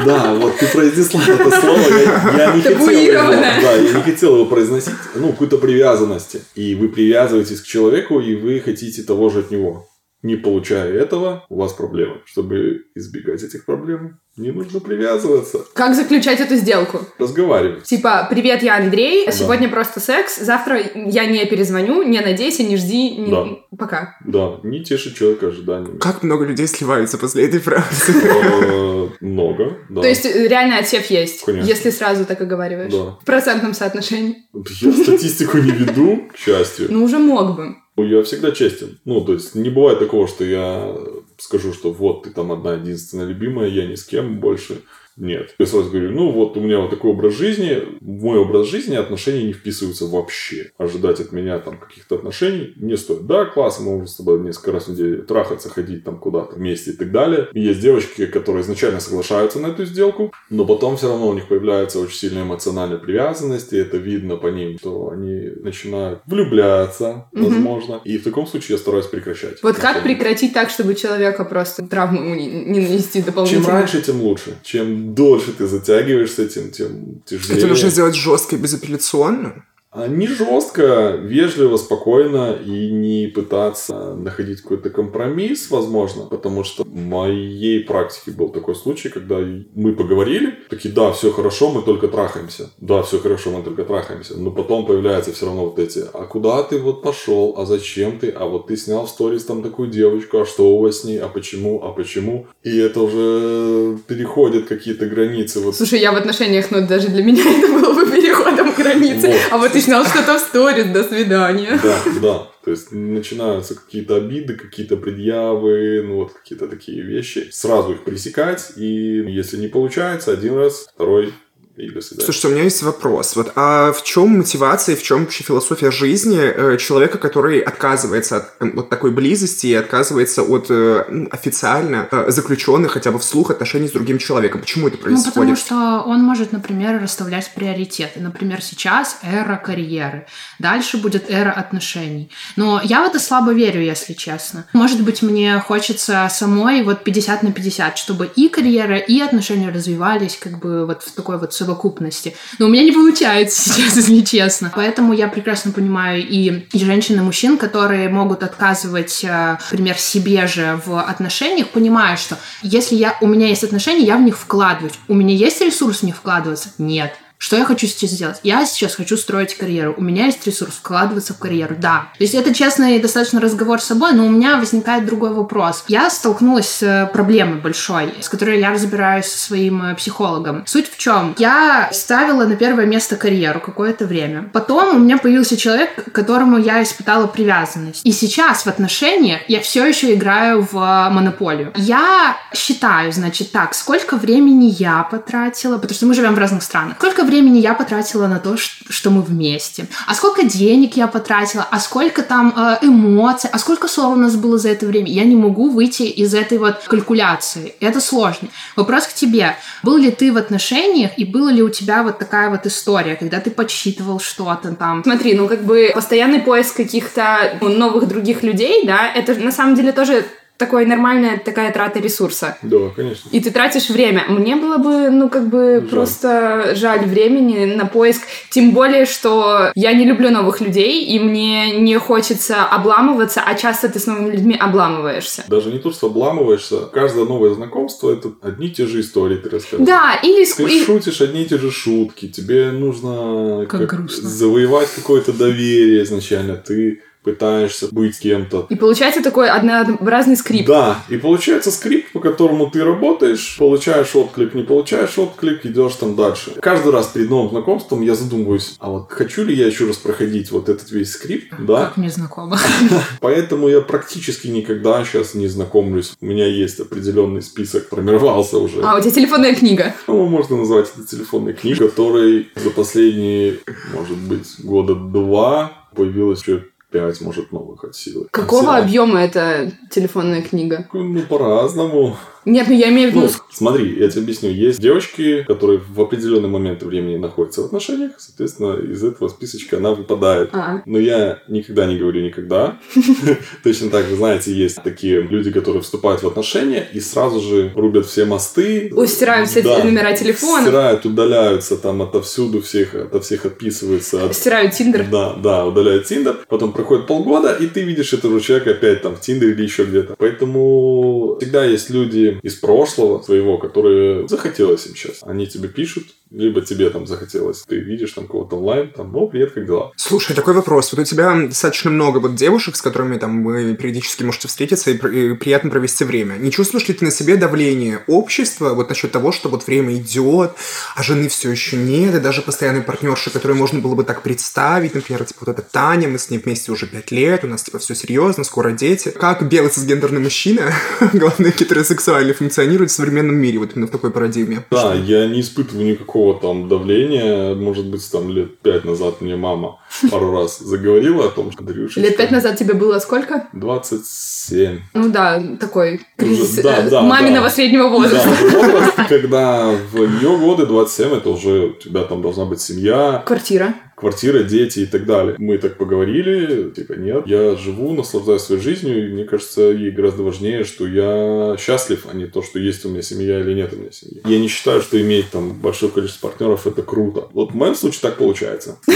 да, 0.05 0.35
вот 0.35 0.57
ты 0.59 0.67
произнесла 0.67 1.21
это 1.27 1.51
слово, 1.61 1.79
я, 1.79 2.37
я 2.37 2.57
не 2.57 2.63
хотел 2.63 2.89
его, 2.91 3.31
да, 3.63 3.73
я 3.73 3.93
не 3.95 4.03
хотел 4.03 4.35
его 4.35 4.47
произносить, 4.47 4.95
ну, 5.15 5.31
какой-то 5.33 5.59
привязанности. 5.59 6.43
И 6.57 6.75
вы 6.75 6.89
привязываетесь 6.89 7.61
к 7.61 7.67
человеку, 7.67 8.21
и 8.21 8.35
вы 8.35 8.61
хотите 8.61 9.03
того 9.03 9.31
же 9.31 9.41
от 9.41 9.51
него. 9.51 9.87
Не 10.23 10.37
получая 10.37 10.93
этого, 10.93 11.47
у 11.49 11.57
вас 11.61 11.73
проблемы. 11.73 12.21
Чтобы 12.27 12.83
избегать 12.95 13.43
этих 13.43 13.65
проблем, 13.65 14.19
не 14.37 14.51
нужно 14.51 14.79
привязываться. 14.81 15.61
Как 15.75 15.95
заключать 15.95 16.41
эту 16.41 16.57
сделку? 16.57 17.01
Разговаривать. 17.19 17.85
Типа, 17.85 18.27
привет, 18.31 18.63
я 18.63 18.77
Андрей, 18.77 19.25
Да. 19.27 19.33
сегодня 19.33 19.69
просто 19.71 19.99
секс, 19.99 20.39
завтра 20.39 20.79
я 20.95 21.25
не 21.27 21.45
перезвоню, 21.47 22.03
не 22.03 22.21
надейся, 22.21 22.63
не 22.63 22.77
жди, 22.77 23.17
не- 23.17 23.31
Да. 23.31 23.47
пока. 23.79 24.17
Да, 24.27 24.61
не 24.63 24.85
тешить 24.85 25.17
человека 25.17 25.49
ожиданиями. 25.49 25.99
Как 25.99 26.23
много 26.23 26.45
людей 26.45 26.67
сливаются 26.67 27.17
после 27.17 27.47
этой 27.47 27.61
фразы. 27.61 28.13
Э, 28.13 29.09
Много, 29.21 29.79
да. 29.89 30.03
То 30.03 30.09
есть 30.09 30.25
э, 30.27 30.49
реально 30.49 30.79
отсев 30.79 31.07
есть, 31.11 31.45
Конечно. 31.45 31.67
если 31.67 31.91
сразу 31.91 32.25
так 32.27 32.41
оговариваешь. 32.41 32.93
Да. 32.93 33.17
В 33.21 33.25
процентном 33.25 33.73
соотношении. 33.75 34.37
Я 34.81 34.93
статистику 34.93 35.59
не 35.59 35.71
веду, 35.71 36.29
к 36.33 36.37
счастью. 36.37 36.89
Ну, 36.91 37.05
уже 37.05 37.19
мог 37.19 37.57
бы. 37.57 37.75
Я 38.05 38.23
всегда 38.23 38.53
честен. 38.53 38.99
Ну, 39.05 39.21
то 39.23 39.35
есть, 39.35 39.55
не 39.55 39.71
бывает 39.71 39.99
такого, 39.99 40.27
что 40.27 40.45
я 40.45 40.97
скажу, 41.39 41.73
что 41.73 41.93
вот 41.93 42.25
ты 42.25 42.31
там 42.31 42.53
одна 42.53 42.75
единственная 42.75 43.27
любимая, 43.27 43.69
я 43.69 43.87
ни 43.87 43.95
с 43.95 44.05
кем 44.05 44.41
больше. 44.41 44.83
Нет. 45.21 45.55
Я 45.59 45.67
сразу 45.67 45.91
говорю, 45.91 46.11
ну 46.13 46.31
вот 46.33 46.57
у 46.57 46.61
меня 46.61 46.81
вот 46.81 46.91
такой 46.91 47.11
образ 47.13 47.35
жизни, 47.35 47.79
в 48.01 48.25
мой 48.25 48.39
образ 48.39 48.67
жизни 48.69 48.97
отношения 48.97 49.45
не 49.45 49.53
вписываются 49.53 50.07
вообще. 50.07 50.73
Ожидать 50.79 51.21
от 51.21 51.33
меня 51.33 51.59
там 51.59 51.79
каких-то 51.79 52.15
отношений 52.17 52.73
не 52.77 52.97
стоит. 52.97 53.27
Да, 53.27 53.45
классно, 53.45 53.85
мы 53.85 53.91
можем 53.93 54.07
с 54.07 54.17
тобой 54.17 54.41
несколько 54.41 54.73
раз 54.73 54.87
в 54.89 54.93
неделю 54.93 55.23
трахаться, 55.25 55.69
ходить 55.69 56.05
там 56.05 56.19
куда-то 56.19 56.57
вместе 56.57 56.93
и 56.93 56.97
так 56.97 57.13
далее. 57.13 57.49
И 57.53 57.61
есть 57.61 57.81
девочки, 57.81 58.27
которые 58.27 58.63
изначально 58.63 59.01
соглашаются 59.01 59.59
на 59.61 59.67
эту 59.69 59.85
сделку, 59.85 60.33
но 60.49 60.65
потом 60.65 60.97
все 60.97 61.09
равно 61.09 61.29
у 61.29 61.35
них 61.35 61.49
появляется 61.49 62.01
очень 62.01 62.17
сильная 62.17 62.43
эмоциональная 62.45 62.99
привязанность, 62.99 63.73
и 63.75 63.77
это 63.77 63.99
видно 63.99 64.37
по 64.37 64.47
ним, 64.47 64.79
что 64.79 65.11
они 65.11 65.51
начинают 65.63 66.23
влюбляться, 66.27 67.27
Мгм. 67.33 67.45
возможно. 67.45 68.01
И 68.05 68.19
в 68.19 68.25
таком 68.25 68.47
случае 68.47 68.77
я 68.77 68.79
стараюсь 68.79 69.07
прекращать. 69.07 69.63
Вот 69.63 69.77
как 69.77 70.03
прекратить 70.03 70.55
так, 70.55 70.71
чтобы 70.71 70.95
человека 70.95 71.45
просто 71.45 71.87
травму 71.87 72.35
не, 72.35 72.47
не 72.49 72.81
нанести 72.81 73.23
дополнительно? 73.23 73.65
Чем 73.65 73.73
раньше, 73.73 74.03
тем 74.03 74.21
лучше. 74.23 74.57
Чем 74.63 75.10
дольше 75.15 75.53
ты 75.53 75.67
затягиваешь 75.67 76.33
с 76.33 76.39
этим, 76.39 76.71
тем 76.71 77.23
тяжелее. 77.25 77.59
Это 77.59 77.67
нужно 77.67 77.91
сделать 77.91 78.15
жестко 78.15 78.57
и 78.57 78.59
безапелляционно. 78.59 79.65
А 79.93 80.07
Не 80.07 80.29
жестко, 80.29 81.19
вежливо, 81.21 81.77
спокойно 81.77 82.57
и 82.65 82.93
не 82.93 83.27
пытаться 83.27 84.15
находить 84.15 84.61
какой-то 84.61 84.89
компромисс, 84.89 85.69
возможно, 85.69 86.27
потому 86.27 86.63
что 86.63 86.85
в 86.85 86.95
моей 86.95 87.81
практике 87.81 88.31
был 88.31 88.51
такой 88.51 88.77
случай, 88.77 89.09
когда 89.09 89.39
мы 89.75 89.97
поговорили, 89.97 90.55
такие, 90.69 90.95
да, 90.95 91.11
все 91.11 91.33
хорошо, 91.33 91.71
мы 91.71 91.83
только 91.83 92.07
трахаемся, 92.07 92.71
да, 92.79 93.03
все 93.03 93.19
хорошо, 93.19 93.51
мы 93.51 93.65
только 93.65 93.83
трахаемся, 93.83 94.37
но 94.37 94.53
потом 94.53 94.87
появляются 94.87 95.33
все 95.33 95.47
равно 95.47 95.65
вот 95.65 95.81
эти, 95.81 96.05
а 96.13 96.25
куда 96.25 96.63
ты 96.63 96.79
вот 96.79 97.03
пошел, 97.03 97.57
а 97.59 97.67
зачем 97.67 98.21
ты, 98.21 98.31
а 98.31 98.47
вот 98.47 98.69
ты 98.69 98.77
снял 98.77 99.07
в 99.07 99.11
сторис 99.11 99.45
там 99.45 99.61
такую 99.61 99.91
девочку, 99.91 100.39
а 100.39 100.47
что 100.47 100.73
у 100.73 100.83
вас 100.83 101.01
с 101.01 101.05
ней, 101.05 101.19
а 101.19 101.27
почему, 101.27 101.83
а 101.83 101.93
почему, 101.93 102.47
и 102.63 102.79
это 102.79 103.01
уже 103.01 103.99
переходит 104.07 104.69
какие-то 104.69 105.07
границы, 105.07 105.59
вот. 105.59 105.75
Слушай, 105.75 105.99
я 105.99 106.13
в 106.13 106.17
отношениях, 106.17 106.71
но 106.71 106.87
даже 106.87 107.09
для 107.09 107.25
меня 107.25 107.43
это 107.59 107.73
было 107.73 107.93
бы 107.93 108.09
переходом 108.09 108.73
границы. 108.73 109.29
Вот. 109.29 109.37
А 109.51 109.59
вот 109.59 109.80
снял 109.81 110.05
что-то 110.05 110.39
в 110.39 110.41
сторис, 110.41 110.87
до 110.87 111.05
свидания. 111.05 111.79
Да, 111.83 111.99
да. 112.21 112.47
То 112.65 112.71
есть 112.71 112.93
начинаются 112.93 113.75
какие-то 113.75 114.17
обиды, 114.17 114.55
какие-то 114.55 114.97
предъявы, 114.97 116.03
ну 116.07 116.17
вот 116.17 116.33
какие-то 116.33 116.69
такие 116.69 117.03
вещи. 117.03 117.49
Сразу 117.51 117.93
их 117.93 118.05
пресекать, 118.05 118.73
и 118.77 119.25
если 119.29 119.57
не 119.57 119.69
получается, 119.69 120.33
один 120.33 120.57
раз, 120.57 120.87
второй, 120.95 121.33
и. 121.81 122.01
Слушайте, 122.01 122.49
у 122.49 122.51
меня 122.51 122.65
есть 122.65 122.83
вопрос. 122.83 123.37
Вот, 123.37 123.53
а 123.57 123.93
в 123.93 124.03
чем 124.03 124.39
мотивация, 124.39 124.97
в 124.97 125.03
чем 125.03 125.21
вообще 125.21 125.45
философия 125.45 125.91
жизни 125.91 126.39
э, 126.41 126.77
человека, 126.79 127.19
который 127.19 127.61
отказывается 127.61 128.37
от 128.39 128.45
э, 128.61 128.71
вот 128.75 128.89
такой 128.89 129.11
близости 129.11 129.67
и 129.69 129.75
отказывается 129.75 130.43
от 130.43 130.67
э, 130.71 131.05
ну, 131.09 131.29
официально 131.31 132.09
э, 132.11 132.31
заключенных 132.31 132.93
хотя 132.93 133.11
бы 133.11 133.19
вслух 133.19 133.51
отношений 133.51 133.89
с 133.89 133.93
другим 133.93 134.19
человеком? 134.19 134.61
Почему 134.61 134.89
это 134.89 134.97
Ну, 134.97 135.03
происходит? 135.03 135.35
потому 135.35 135.57
что 135.57 136.03
он 136.07 136.23
может, 136.23 136.53
например, 136.53 137.03
расставлять 137.03 137.53
приоритеты. 137.55 138.21
Например, 138.21 138.63
сейчас 138.63 139.19
эра 139.23 139.57
карьеры, 139.57 140.27
дальше 140.59 140.99
будет 140.99 141.31
эра 141.31 141.51
отношений. 141.53 142.31
Но 142.57 142.81
я 142.83 143.03
в 143.03 143.07
это 143.07 143.19
слабо 143.19 143.53
верю, 143.53 143.81
если 143.81 144.13
честно. 144.13 144.67
Может 144.73 145.03
быть, 145.03 145.23
мне 145.23 145.59
хочется 145.61 146.29
самой 146.31 146.83
вот 146.83 147.05
50 147.05 147.43
на 147.43 147.53
50, 147.53 147.99
чтобы 147.99 148.31
и 148.35 148.49
карьера, 148.49 148.97
и 148.97 149.21
отношения 149.21 149.71
развивались 149.71 150.37
как 150.37 150.59
бы 150.59 150.87
вот 150.87 151.03
в 151.03 151.13
такой 151.13 151.39
вот 151.39 151.53
совокупности. 151.71 152.37
Но 152.59 152.67
у 152.67 152.69
меня 152.69 152.83
не 152.83 152.93
получается 152.93 153.71
сейчас, 153.71 153.97
если 153.97 154.21
честно. 154.21 154.73
Поэтому 154.75 155.13
я 155.13 155.29
прекрасно 155.29 155.73
понимаю 155.73 156.23
и, 156.23 156.67
и 156.73 156.85
женщин, 156.85 157.17
и 157.19 157.21
мужчин, 157.21 157.57
которые 157.59 158.09
могут 158.09 158.43
отказывать, 158.43 159.25
э, 159.25 159.59
например, 159.71 159.97
себе 159.97 160.47
же 160.47 160.81
в 160.85 161.01
отношениях, 161.01 161.69
понимая, 161.69 162.17
что 162.17 162.37
если 162.63 162.97
я, 162.97 163.17
у 163.21 163.27
меня 163.27 163.49
есть 163.49 163.65
отношения, 163.65 164.05
я 164.05 164.17
в 164.17 164.23
них 164.23 164.39
вкладываюсь. 164.39 164.95
У 165.09 165.15
меня 165.15 165.35
есть 165.35 165.61
ресурс 165.61 166.01
в 166.01 166.03
них 166.05 166.17
вкладываться? 166.17 166.71
Нет. 166.79 167.13
Что 167.43 167.57
я 167.57 167.65
хочу 167.65 167.87
сейчас 167.87 168.11
сделать? 168.11 168.39
Я 168.43 168.67
сейчас 168.67 168.95
хочу 168.95 169.17
строить 169.17 169.57
карьеру. 169.57 169.95
У 169.97 170.03
меня 170.03 170.27
есть 170.27 170.47
ресурс 170.47 170.75
вкладываться 170.75 171.33
в 171.33 171.39
карьеру, 171.39 171.75
да. 171.77 172.09
То 172.19 172.23
есть 172.23 172.35
это 172.35 172.53
честный 172.55 173.01
достаточно 173.01 173.41
разговор 173.41 173.81
с 173.81 173.85
собой, 173.85 174.13
но 174.13 174.27
у 174.27 174.29
меня 174.29 174.59
возникает 174.59 175.07
другой 175.07 175.33
вопрос. 175.33 175.85
Я 175.89 176.11
столкнулась 176.11 176.69
с 176.69 176.83
э, 176.83 177.11
проблемой 177.11 177.59
большой, 177.59 178.13
с 178.21 178.29
которой 178.29 178.61
я 178.61 178.71
разбираюсь 178.71 179.25
со 179.25 179.39
своим 179.39 179.83
э, 179.83 179.95
психологом. 179.95 180.65
Суть 180.67 180.93
в 180.93 180.99
чем? 180.99 181.35
Я 181.39 181.89
ставила 181.93 182.45
на 182.45 182.57
первое 182.57 182.85
место 182.85 183.17
карьеру 183.17 183.61
какое-то 183.61 184.05
время. 184.05 184.51
Потом 184.53 184.97
у 184.97 184.99
меня 184.99 185.17
появился 185.17 185.57
человек, 185.57 185.95
к 185.95 186.13
которому 186.13 186.59
я 186.59 186.83
испытала 186.83 187.27
привязанность. 187.27 188.05
И 188.05 188.13
сейчас 188.13 188.67
в 188.67 188.67
отношениях 188.67 189.41
я 189.49 189.63
все 189.63 189.87
еще 189.87 190.13
играю 190.13 190.69
в 190.71 190.77
э, 190.77 191.11
монополию. 191.11 191.73
Я 191.75 192.37
считаю, 192.53 193.11
значит, 193.13 193.51
так, 193.51 193.73
сколько 193.75 194.19
времени 194.19 194.67
я 194.79 195.05
потратила, 195.05 195.79
потому 195.79 195.95
что 195.95 196.05
мы 196.05 196.13
живем 196.13 196.35
в 196.35 196.39
разных 196.39 196.63
странах. 196.63 196.97
Сколько 196.99 197.30
времени 197.31 197.59
я 197.59 197.75
потратила 197.75 198.27
на 198.27 198.39
то, 198.39 198.57
что 198.57 199.11
мы 199.11 199.23
вместе, 199.23 199.87
а 200.07 200.15
сколько 200.15 200.43
денег 200.43 200.97
я 200.97 201.07
потратила, 201.07 201.67
а 201.71 201.81
сколько 201.81 202.23
там 202.23 202.53
э, 202.57 202.79
эмоций, 202.83 203.49
а 203.53 203.59
сколько 203.59 203.89
ссор 203.89 204.13
у 204.13 204.17
нас 204.17 204.37
было 204.37 204.59
за 204.59 204.69
это 204.69 204.87
время. 204.87 205.07
Я 205.11 205.25
не 205.25 205.37
могу 205.37 205.71
выйти 205.71 206.03
из 206.03 206.35
этой 206.35 206.59
вот 206.59 206.83
калькуляции. 206.87 207.75
Это 207.81 208.01
сложно. 208.01 208.49
Вопрос 208.77 209.07
к 209.07 209.15
тебе. 209.15 209.57
Был 209.83 209.97
ли 209.97 210.11
ты 210.11 210.33
в 210.33 210.37
отношениях 210.37 211.13
и 211.17 211.25
была 211.25 211.53
ли 211.53 211.63
у 211.63 211.69
тебя 211.69 212.03
вот 212.03 212.19
такая 212.19 212.51
вот 212.51 212.67
история, 212.67 213.17
когда 213.17 213.41
ты 213.41 213.51
подсчитывал 213.51 214.21
что-то 214.21 214.75
там? 214.75 215.03
Смотри, 215.03 215.35
ну 215.35 215.49
как 215.49 215.65
бы 215.65 215.91
постоянный 215.95 216.41
поиск 216.41 216.77
каких-то 216.77 217.59
новых 217.61 218.09
других 218.09 218.43
людей, 218.43 218.87
да, 218.87 219.11
это 219.13 219.35
на 219.35 219.53
самом 219.53 219.75
деле 219.75 219.93
тоже 219.93 220.25
такой 220.61 220.85
нормальная 220.87 221.39
такая 221.39 221.73
трата 221.73 221.99
ресурса. 221.99 222.57
Да, 222.63 222.91
конечно. 222.95 223.29
И 223.33 223.41
ты 223.41 223.51
тратишь 223.51 223.89
время. 223.91 224.25
Мне 224.29 224.55
было 224.57 224.77
бы, 224.77 225.11
ну, 225.11 225.29
как 225.29 225.49
бы 225.49 225.79
Жаль. 225.81 225.89
просто 225.89 226.73
жаль 226.77 227.01
времени 227.07 227.65
на 227.75 227.87
поиск. 227.87 228.23
Тем 228.51 228.71
более, 228.73 229.07
что 229.07 229.73
я 229.75 229.93
не 229.95 230.05
люблю 230.05 230.31
новых 230.31 230.61
людей, 230.61 231.05
и 231.07 231.19
мне 231.19 231.79
не 231.81 231.99
хочется 231.99 232.63
обламываться, 232.65 233.41
а 233.45 233.55
часто 233.55 233.89
ты 233.89 233.99
с 233.99 234.07
новыми 234.07 234.31
людьми 234.33 234.55
обламываешься. 234.55 235.45
Даже 235.49 235.71
не 235.71 235.79
то, 235.79 235.91
что 235.93 236.07
обламываешься. 236.09 236.81
Каждое 236.93 237.25
новое 237.25 237.55
знакомство 237.55 238.13
это 238.13 238.31
одни 238.43 238.67
и 238.69 238.71
те 238.71 238.87
же 238.87 239.01
истории 239.01 239.37
ты 239.37 239.49
рассказываешь. 239.49 239.87
Да, 239.89 240.19
или... 240.23 240.45
Ты 240.45 240.63
и- 240.65 240.85
шутишь 240.85 241.21
одни 241.23 241.43
и 241.43 241.47
те 241.47 241.57
же 241.59 241.71
шутки, 241.71 242.29
тебе 242.29 242.71
нужно 242.71 243.67
Как 243.67 243.87
грустно. 243.87 244.29
завоевать 244.29 244.89
какое-то 244.95 245.33
доверие 245.33 246.03
изначально, 246.05 246.57
ты 246.57 247.03
пытаешься 247.23 247.89
быть 247.91 248.19
кем-то. 248.19 248.67
И 248.69 248.75
получается 248.75 249.23
такой 249.23 249.49
однообразный 249.49 250.37
скрипт. 250.37 250.67
Да, 250.67 251.03
и 251.09 251.17
получается 251.17 251.71
скрипт, 251.71 252.13
по 252.13 252.21
которому 252.21 252.71
ты 252.71 252.85
работаешь, 252.85 253.57
получаешь 253.59 254.15
отклик, 254.15 254.55
не 254.55 254.63
получаешь 254.63 255.19
отклик, 255.19 255.65
идешь 255.67 255.95
там 255.95 256.17
дальше. 256.17 256.53
Каждый 256.61 256.93
раз 256.93 257.09
перед 257.09 257.31
новым 257.31 257.51
знакомством 257.51 258.03
я 258.03 258.15
задумываюсь, 258.15 258.77
а 258.79 258.91
вот 258.91 259.11
хочу 259.11 259.45
ли 259.45 259.55
я 259.55 259.67
еще 259.67 259.87
раз 259.87 259.97
проходить 259.97 260.51
вот 260.51 260.69
этот 260.69 260.91
весь 260.91 261.13
скрипт, 261.13 261.55
да? 261.59 261.87
Как 261.87 261.97
мне 261.97 262.11
знакомо. 262.11 262.59
Поэтому 263.21 263.69
я 263.69 263.81
практически 263.81 264.49
никогда 264.49 265.05
сейчас 265.05 265.35
не 265.35 265.47
знакомлюсь. 265.47 266.13
У 266.21 266.27
меня 266.27 266.47
есть 266.47 266.81
определенный 266.81 267.43
список, 267.43 267.89
формировался 267.89 268.59
уже. 268.59 268.83
А, 268.83 268.97
у 268.97 269.01
тебя 269.01 269.11
телефонная 269.11 269.55
книга. 269.55 269.95
Ну, 270.07 270.27
можно 270.27 270.57
назвать 270.57 270.91
это 270.95 271.07
телефонной 271.07 271.53
книгой, 271.53 271.89
которой 271.89 272.49
за 272.57 272.71
последние, 272.71 273.59
может 273.93 274.17
быть, 274.17 274.47
года 274.59 274.95
два 274.95 275.73
появилось 275.95 276.43
еще 276.43 276.65
пять, 276.91 277.21
может, 277.21 277.53
новых 277.53 277.85
от 277.85 277.95
силы. 277.97 278.27
Какого 278.31 278.73
Все- 278.75 278.83
объема 278.83 279.21
эта 279.21 279.73
телефонная 279.91 280.43
книга? 280.43 280.89
Ну, 280.93 281.23
по-разному. 281.23 282.17
Нет, 282.45 282.67
ну 282.69 282.75
я 282.75 282.89
имею 282.91 283.11
в 283.11 283.15
виду... 283.15 283.27
Ну, 283.27 283.31
смотри, 283.53 283.99
я 283.99 284.09
тебе 284.09 284.23
объясню. 284.23 284.51
Есть 284.51 284.81
девочки, 284.81 285.45
которые 285.47 285.79
в 285.81 286.01
определенный 286.01 286.49
момент 286.49 286.83
времени 286.83 287.17
находятся 287.17 287.63
в 287.63 287.67
отношениях, 287.67 288.13
соответственно, 288.19 288.77
из 288.81 289.03
этого 289.05 289.29
списочка 289.29 289.77
она 289.77 289.93
выпадает. 289.93 290.51
А, 290.53 290.83
Но 290.87 290.99
я 290.99 291.43
никогда 291.49 291.87
не 291.87 291.97
говорю 291.97 292.23
никогда. 292.23 292.79
Точно 293.65 293.91
так 293.91 294.07
же, 294.07 294.17
знаете, 294.17 294.53
есть 294.53 294.83
такие 294.83 295.21
люди, 295.23 295.51
которые 295.51 295.83
вступают 295.83 296.23
в 296.23 296.27
отношения 296.27 296.89
и 296.93 297.01
сразу 297.01 297.41
же 297.41 297.73
рубят 297.75 298.07
все 298.07 298.25
мосты. 298.25 298.91
Ой, 298.95 299.07
стирают 299.07 299.49
все 299.49 299.63
номера 299.63 300.13
телефона. 300.15 300.63
Стирают, 300.63 301.05
удаляются 301.07 301.77
там 301.77 302.03
отовсюду 302.03 302.63
всех, 302.63 302.95
ото 302.95 303.21
всех 303.21 303.45
отписываются. 303.47 304.25
от- 304.25 304.35
Стирают 304.35 304.73
Тиндер. 304.73 305.07
Да, 305.11 305.35
да, 305.35 305.67
удаляют 305.67 306.05
Тиндер. 306.07 306.39
Потом 306.49 306.73
проходит 306.73 307.07
полгода, 307.07 307.53
и 307.53 307.67
ты 307.67 307.83
видишь 307.83 308.13
этого 308.13 308.41
человека 308.41 308.71
опять 308.71 309.03
там 309.03 309.15
в 309.17 309.21
Тиндере 309.21 309.53
или 309.53 309.63
еще 309.63 309.85
где-то. 309.85 310.15
Поэтому 310.19 311.37
всегда 311.41 311.65
есть 311.65 311.91
люди 311.91 312.30
из 312.43 312.57
прошлого 312.57 313.23
своего, 313.23 313.59
которые 313.59 314.29
захотелось 314.29 314.87
им 314.87 314.95
сейчас. 314.95 315.21
Они 315.23 315.47
тебе 315.47 315.69
пишут, 315.69 316.15
либо 316.31 316.61
тебе 316.61 316.91
там 316.91 317.07
захотелось. 317.07 317.63
Ты 317.63 317.77
видишь 317.81 318.13
там 318.13 318.27
кого-то 318.27 318.57
онлайн, 318.57 318.91
там, 318.91 319.15
о, 319.17 319.27
привет, 319.27 319.53
как 319.53 319.67
дела? 319.67 319.93
Слушай, 319.97 320.37
такой 320.37 320.55
вопрос. 320.55 320.93
Вот 320.93 321.01
у 321.01 321.05
тебя 321.05 321.35
достаточно 321.35 321.91
много 321.91 322.19
вот 322.19 322.37
девушек, 322.37 322.77
с 322.77 322.83
которыми 322.83 323.19
там 323.19 323.45
вы 323.45 323.75
периодически 323.75 324.23
можете 324.23 324.47
встретиться 324.47 324.93
и, 324.93 324.95
и 324.95 325.35
приятно 325.35 325.71
провести 325.71 326.05
время. 326.05 326.35
Не 326.37 326.53
чувствуешь 326.53 326.87
ли 326.89 326.95
ты 326.95 327.05
на 327.05 327.11
себе 327.11 327.37
давление 327.37 328.05
общества 328.07 328.75
вот 328.75 328.89
насчет 328.89 329.11
того, 329.11 329.33
что 329.33 329.49
вот 329.49 329.67
время 329.67 329.97
идет, 329.97 330.53
а 330.95 331.03
жены 331.03 331.29
все 331.29 331.51
еще 331.51 331.77
нет, 331.77 332.15
и 332.15 332.21
даже 332.21 332.43
постоянной 332.43 332.83
партнерши, 332.83 333.31
которую 333.31 333.59
можно 333.59 333.81
было 333.81 333.97
бы 333.97 334.05
так 334.05 334.23
представить, 334.23 334.95
например, 334.95 335.25
типа 335.25 335.47
вот 335.47 335.59
эта 335.59 335.63
Таня, 335.63 336.09
мы 336.09 336.19
с 336.19 336.31
ней 336.31 336.39
вместе 336.39 336.71
уже 336.71 336.87
пять 336.87 337.11
лет, 337.11 337.43
у 337.43 337.49
нас 337.49 337.65
типа 337.65 337.81
все 337.81 337.97
серьезно, 337.97 338.45
скоро 338.45 338.71
дети. 338.71 339.11
Как 339.11 339.49
белый 339.49 339.71
цисгендерный 339.71 340.21
мужчина, 340.21 340.73
главное, 341.13 341.51
гетеросексуальный, 341.51 342.35
функционирует 342.35 342.93
в 342.93 342.95
современном 342.95 343.37
мире, 343.37 343.59
вот 343.59 343.73
именно 343.75 343.89
в 343.89 343.91
такой 343.91 344.13
парадигме? 344.13 344.65
Да, 344.71 344.95
я 344.95 345.27
не 345.27 345.41
испытываю 345.41 345.87
никакого 345.87 346.20
там 346.35 346.69
давления. 346.69 347.55
Может 347.55 347.87
быть, 347.87 348.09
там 348.11 348.31
лет 348.31 348.61
пять 348.61 348.85
назад 348.85 349.21
мне 349.21 349.37
мама 349.37 349.79
пару 350.11 350.33
раз 350.33 350.59
заговорила 350.59 351.27
о 351.27 351.31
том, 351.31 351.53
что 351.53 351.63
Дрюша... 351.63 352.01
Лет 352.01 352.17
пять 352.17 352.31
назад 352.31 352.59
тебе 352.59 352.75
было 352.75 352.99
сколько? 352.99 353.49
27. 353.53 354.81
Ну 354.95 355.09
да, 355.11 355.43
такой 355.59 356.01
кризис 356.17 356.53
Уже- 356.53 356.63
да, 356.63 356.79
э, 356.79 356.91
да, 356.91 357.03
маминого 357.03 357.45
да. 357.45 357.51
среднего 357.51 357.89
возраста. 357.89 358.29
Да, 358.29 358.59
возраст, 358.59 358.97
когда 359.09 359.73
в 359.93 359.97
ее 359.97 360.37
годы 360.39 360.67
27, 360.67 361.15
это 361.15 361.31
уже 361.31 361.67
у 361.67 361.73
тебя 361.73 362.03
там 362.05 362.23
должна 362.23 362.45
быть 362.45 362.61
семья, 362.61 363.23
Квартира. 363.27 363.75
Квартира, 364.01 364.43
дети 364.43 364.81
и 364.81 364.87
так 364.87 365.05
далее. 365.07 365.35
Мы 365.39 365.59
так 365.59 365.77
поговорили, 365.77 366.71
типа, 366.71 366.95
нет, 366.95 367.27
я 367.27 367.55
живу, 367.57 367.93
наслаждаюсь 367.95 368.43
своей 368.43 368.61
жизнью, 368.61 369.07
и 369.07 369.13
мне 369.13 369.25
кажется, 369.25 369.63
ей 369.63 369.91
гораздо 369.91 370.23
важнее, 370.23 370.65
что 370.65 370.87
я 370.87 371.57
счастлив, 371.59 372.07
а 372.11 372.17
не 372.17 372.27
то, 372.27 372.43
что 372.43 372.59
есть 372.59 372.85
у 372.85 372.89
меня 372.89 373.03
семья 373.03 373.41
или 373.41 373.55
нет 373.55 373.73
у 373.73 373.77
меня 373.77 373.93
семьи. 373.93 374.21
Я 374.25 374.39
не 374.39 374.49
считаю, 374.49 374.81
что 374.83 375.01
иметь 375.01 375.31
там 375.31 375.53
большое 375.53 375.93
количество 375.93 376.29
партнеров 376.29 376.67
это 376.67 376.83
круто. 376.83 377.29
Вот 377.33 377.53
в 377.53 377.55
моем 377.55 377.75
случае 377.75 378.01
так 378.03 378.17
получается. 378.17 378.79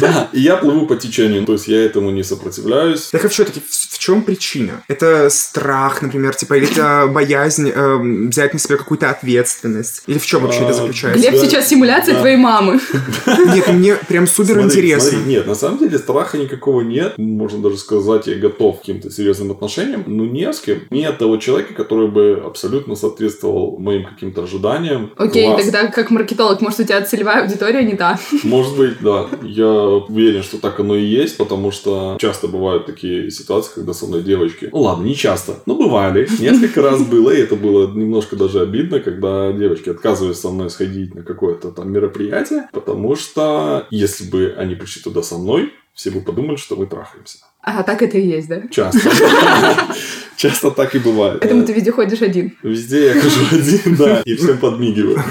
Да, 0.00 0.28
и 0.32 0.40
я 0.40 0.56
плыву 0.56 0.86
по 0.86 0.96
течению, 0.96 1.44
то 1.44 1.52
есть 1.52 1.68
я 1.68 1.84
этому 1.84 2.10
не 2.10 2.22
сопротивляюсь. 2.22 3.06
Так 3.10 3.24
а 3.24 3.28
все-таки 3.28 3.60
в, 3.60 3.94
в 3.94 3.98
чем 3.98 4.22
причина? 4.22 4.82
Это 4.88 5.28
страх, 5.30 6.02
например, 6.02 6.34
типа, 6.34 6.54
или 6.54 6.70
это 6.70 7.06
боязнь 7.12 7.68
эм, 7.68 8.30
взять 8.30 8.52
на 8.52 8.58
себя 8.58 8.76
какую-то 8.76 9.10
ответственность? 9.10 10.02
Или 10.06 10.18
в 10.18 10.26
чем 10.26 10.42
вообще 10.42 10.60
это 10.60 10.70
А, 10.70 10.74
заключается? 10.74 11.20
Глеб 11.20 11.40
сейчас 11.40 11.68
симуляция 11.68 12.18
твоей 12.18 12.36
мамы. 12.36 12.80
Нет, 13.26 13.68
мне 13.68 13.96
прям 13.96 14.26
супер 14.26 14.49
Смотри, 14.54 14.80
интересно. 14.80 15.10
смотри, 15.10 15.30
нет, 15.30 15.46
на 15.46 15.54
самом 15.54 15.78
деле 15.78 15.98
страха 15.98 16.38
никакого 16.38 16.82
нет. 16.82 17.14
Можно 17.16 17.62
даже 17.62 17.78
сказать, 17.78 18.26
я 18.26 18.36
готов 18.36 18.76
к 18.76 18.80
каким-то 18.80 19.10
серьезным 19.10 19.50
отношениям, 19.50 20.04
но 20.06 20.24
не 20.24 20.52
с 20.52 20.60
кем. 20.60 20.82
Нет 20.90 21.18
того 21.18 21.36
человека, 21.36 21.74
который 21.74 22.08
бы 22.08 22.42
абсолютно 22.44 22.94
соответствовал 22.94 23.78
моим 23.78 24.04
каким-то 24.04 24.44
ожиданиям. 24.44 25.12
Окей, 25.16 25.46
Класс. 25.46 25.64
тогда 25.64 25.86
как 25.86 26.10
маркетолог, 26.10 26.60
может, 26.60 26.80
у 26.80 26.84
тебя 26.84 27.02
целевая 27.02 27.42
аудитория 27.42 27.84
не 27.84 27.96
та. 27.96 28.18
Может 28.42 28.76
быть, 28.76 29.00
да. 29.00 29.26
Я 29.42 29.70
уверен, 29.70 30.42
что 30.42 30.58
так 30.58 30.80
оно 30.80 30.96
и 30.96 31.04
есть, 31.04 31.36
потому 31.36 31.70
что 31.70 32.16
часто 32.20 32.48
бывают 32.48 32.86
такие 32.86 33.30
ситуации, 33.30 33.74
когда 33.74 33.92
со 33.92 34.06
мной 34.06 34.22
девочки... 34.22 34.68
Ну 34.72 34.80
ладно, 34.80 35.04
не 35.04 35.14
часто, 35.14 35.56
но 35.66 35.74
бывали. 35.74 36.28
Несколько 36.38 36.82
раз 36.82 37.02
было, 37.02 37.30
и 37.30 37.40
это 37.40 37.56
было 37.56 37.90
немножко 37.92 38.36
даже 38.36 38.60
обидно, 38.60 39.00
когда 39.00 39.52
девочки 39.52 39.90
отказывались 39.90 40.38
со 40.40 40.48
мной 40.48 40.70
сходить 40.70 41.14
на 41.14 41.22
какое-то 41.22 41.70
там 41.70 41.92
мероприятие, 41.92 42.68
потому 42.72 43.16
что 43.16 43.86
если 43.90 44.24
бы 44.24 44.39
они 44.48 44.74
пришли 44.74 45.02
туда 45.02 45.22
со 45.22 45.36
мной, 45.36 45.72
все 45.94 46.10
бы 46.10 46.20
подумали, 46.20 46.56
что 46.56 46.76
мы 46.76 46.86
трахаемся. 46.86 47.38
А 47.62 47.82
так 47.82 48.00
это 48.02 48.16
и 48.16 48.26
есть, 48.26 48.48
да? 48.48 48.62
Часто. 48.70 49.00
Часто 50.36 50.70
так 50.70 50.94
и 50.94 50.98
бывает. 50.98 51.40
Поэтому 51.40 51.66
ты 51.66 51.74
везде 51.74 51.92
ходишь 51.92 52.22
один. 52.22 52.56
Везде 52.62 53.08
я 53.08 53.20
хожу 53.20 53.40
один, 53.52 53.96
да, 53.96 54.22
и 54.24 54.34
всем 54.34 54.58
подмигиваю. 54.58 55.22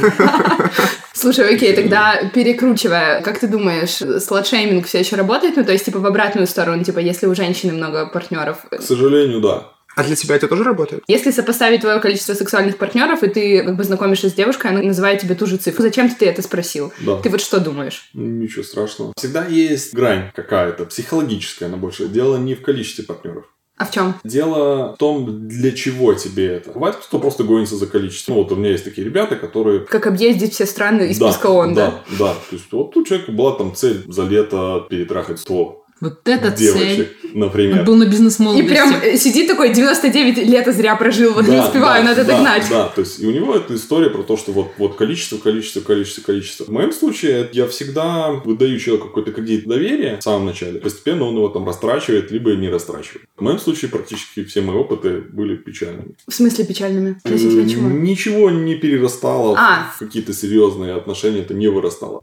Слушай, 1.14 1.56
окей, 1.56 1.74
тогда 1.74 2.30
перекручивая, 2.34 3.22
как 3.22 3.40
ты 3.40 3.48
думаешь, 3.48 4.24
сладшейминг 4.24 4.86
все 4.86 5.00
еще 5.00 5.16
работает? 5.16 5.58
Ну, 5.58 5.66
то 5.66 5.72
есть, 5.72 5.86
типа, 5.86 6.00
в 6.00 6.06
обратную 6.06 6.46
сторону, 6.46 6.84
типа, 6.84 7.00
если 7.00 7.26
у 7.26 7.34
женщины 7.34 7.74
много 7.74 8.06
партнеров. 8.06 8.60
К 8.70 8.82
сожалению, 8.82 9.42
да. 9.42 9.72
А 9.96 10.04
для 10.04 10.16
тебя 10.16 10.36
это 10.36 10.48
тоже 10.48 10.64
работает? 10.64 11.04
Если 11.08 11.32
сопоставить 11.32 11.82
твое 11.82 12.00
количество 12.00 12.34
сексуальных 12.34 12.78
партнеров, 12.78 13.24
и 13.24 13.28
ты 13.28 13.64
как 13.64 13.76
бы 13.76 13.84
знакомишься 13.84 14.30
с 14.30 14.34
девушкой, 14.34 14.72
она 14.72 14.82
называет 14.82 15.22
тебе 15.22 15.36
ту 15.36 15.46
же 15.46 15.58
цифру. 15.58 15.84
Зачем 15.84 16.10
ты 16.14 16.26
это 16.26 16.42
спросил? 16.42 16.94
Да. 17.00 17.18
Ты 17.18 17.30
вот 17.30 17.42
что 17.42 17.60
думаешь? 17.60 18.10
Ничего 18.14 18.64
страшного. 18.64 19.14
Всегда 19.18 19.46
есть 19.46 19.94
грань 19.94 20.32
какая-то, 20.34 20.86
психологическая 20.86 21.70
на 21.70 21.78
больше. 21.78 22.08
Дело 22.08 22.38
не 22.38 22.56
в 22.56 22.62
количестве 22.62 23.04
партнеров. 23.04 23.46
А 23.80 23.86
в 23.86 23.92
чем? 23.92 24.16
Дело 24.26 24.94
в 24.94 24.98
том, 24.98 25.48
для 25.48 25.72
чего 25.72 26.14
тебе 26.14 26.48
это. 26.48 26.72
Бывает, 26.72 26.98
кто 26.98 27.18
просто 27.18 27.46
гонится 27.46 27.78
за 27.78 27.88
количеством. 27.88 28.36
Ну, 28.36 28.44
вот 28.44 28.52
у 28.52 28.58
меня 28.58 28.72
есть 28.72 28.84
такие 28.84 29.06
ребята, 29.06 29.38
которые... 29.38 29.80
Как 29.80 30.06
объездить 30.06 30.54
все 30.54 30.66
страны 30.66 31.12
из 31.12 31.18
да, 31.18 31.32
списка 31.32 31.48
ООН, 31.48 31.74
да? 31.76 32.04
да? 32.10 32.18
Да, 32.20 32.34
То 32.34 32.56
есть, 32.58 32.70
вот 32.74 32.96
у 32.98 33.06
человека 33.06 33.32
была 33.32 33.56
там 33.56 33.74
цель 33.74 34.04
за 34.06 34.24
лето 34.24 34.86
перетрахать 34.90 35.40
100 35.40 35.79
Вот 36.02 36.28
это 36.28 36.52
девочек, 36.52 37.18
цель. 37.22 37.32
например. 37.34 37.80
Он 37.80 37.86
был 37.86 37.96
на 37.96 38.06
бизнес 38.06 38.40
И 38.40 38.64
прям 38.64 38.94
э, 39.02 39.18
сидит 39.18 39.48
такой, 39.48 39.74
99 39.74 40.38
лета 40.38 40.72
зря 40.72 40.96
прожил, 40.96 41.34
вот 41.34 41.46
не 41.48 41.58
Да, 41.58 41.66
успеваю, 41.68 42.04
да, 42.04 42.10
надо 42.10 42.24
да, 42.24 42.34
догнать. 42.36 42.66
Да, 42.70 42.88
то 42.88 43.02
есть 43.02 43.20
и 43.20 43.26
у 43.28 43.32
него 43.32 43.56
эта 43.56 43.76
история 43.76 44.10
про 44.10 44.24
то, 44.24 44.38
что 44.38 44.52
вот, 44.52 44.72
вот 44.78 44.96
количество, 44.96 45.38
количество, 45.38 45.82
количество, 45.82 46.22
количество. 46.22 46.64
В 46.66 46.70
моем 46.70 46.92
случае 46.94 47.50
я 47.52 47.68
всегда 47.68 48.32
выдаю 48.32 48.80
человеку 48.80 49.08
какой-то 49.08 49.32
кредит 49.32 49.68
доверия 49.68 50.18
в 50.20 50.24
самом 50.24 50.46
начале. 50.46 50.80
Постепенно 50.80 51.26
он 51.26 51.36
его 51.36 51.50
там 51.50 51.66
растрачивает, 51.66 52.32
либо 52.32 52.52
не 52.56 52.70
растрачивает. 52.70 53.24
В 53.38 53.42
моем 53.42 53.60
случае 53.60 53.90
практически 53.92 54.44
все 54.46 54.62
мои 54.62 54.76
опыты 54.78 55.22
были 55.22 55.56
печальными. 55.58 56.16
В 56.28 56.34
смысле 56.34 56.66
печальными? 56.66 57.18
Относительно 57.24 57.66
Э, 57.66 57.70
чего? 57.70 57.90
Ничего 57.90 58.50
не 58.50 58.76
перерастало 58.76 59.56
А. 59.58 59.92
в 59.96 60.00
какие-то 60.00 60.34
серьезные 60.34 60.94
отношения, 60.96 61.42
это 61.42 61.54
не 61.54 61.68
вырастало. 61.68 62.22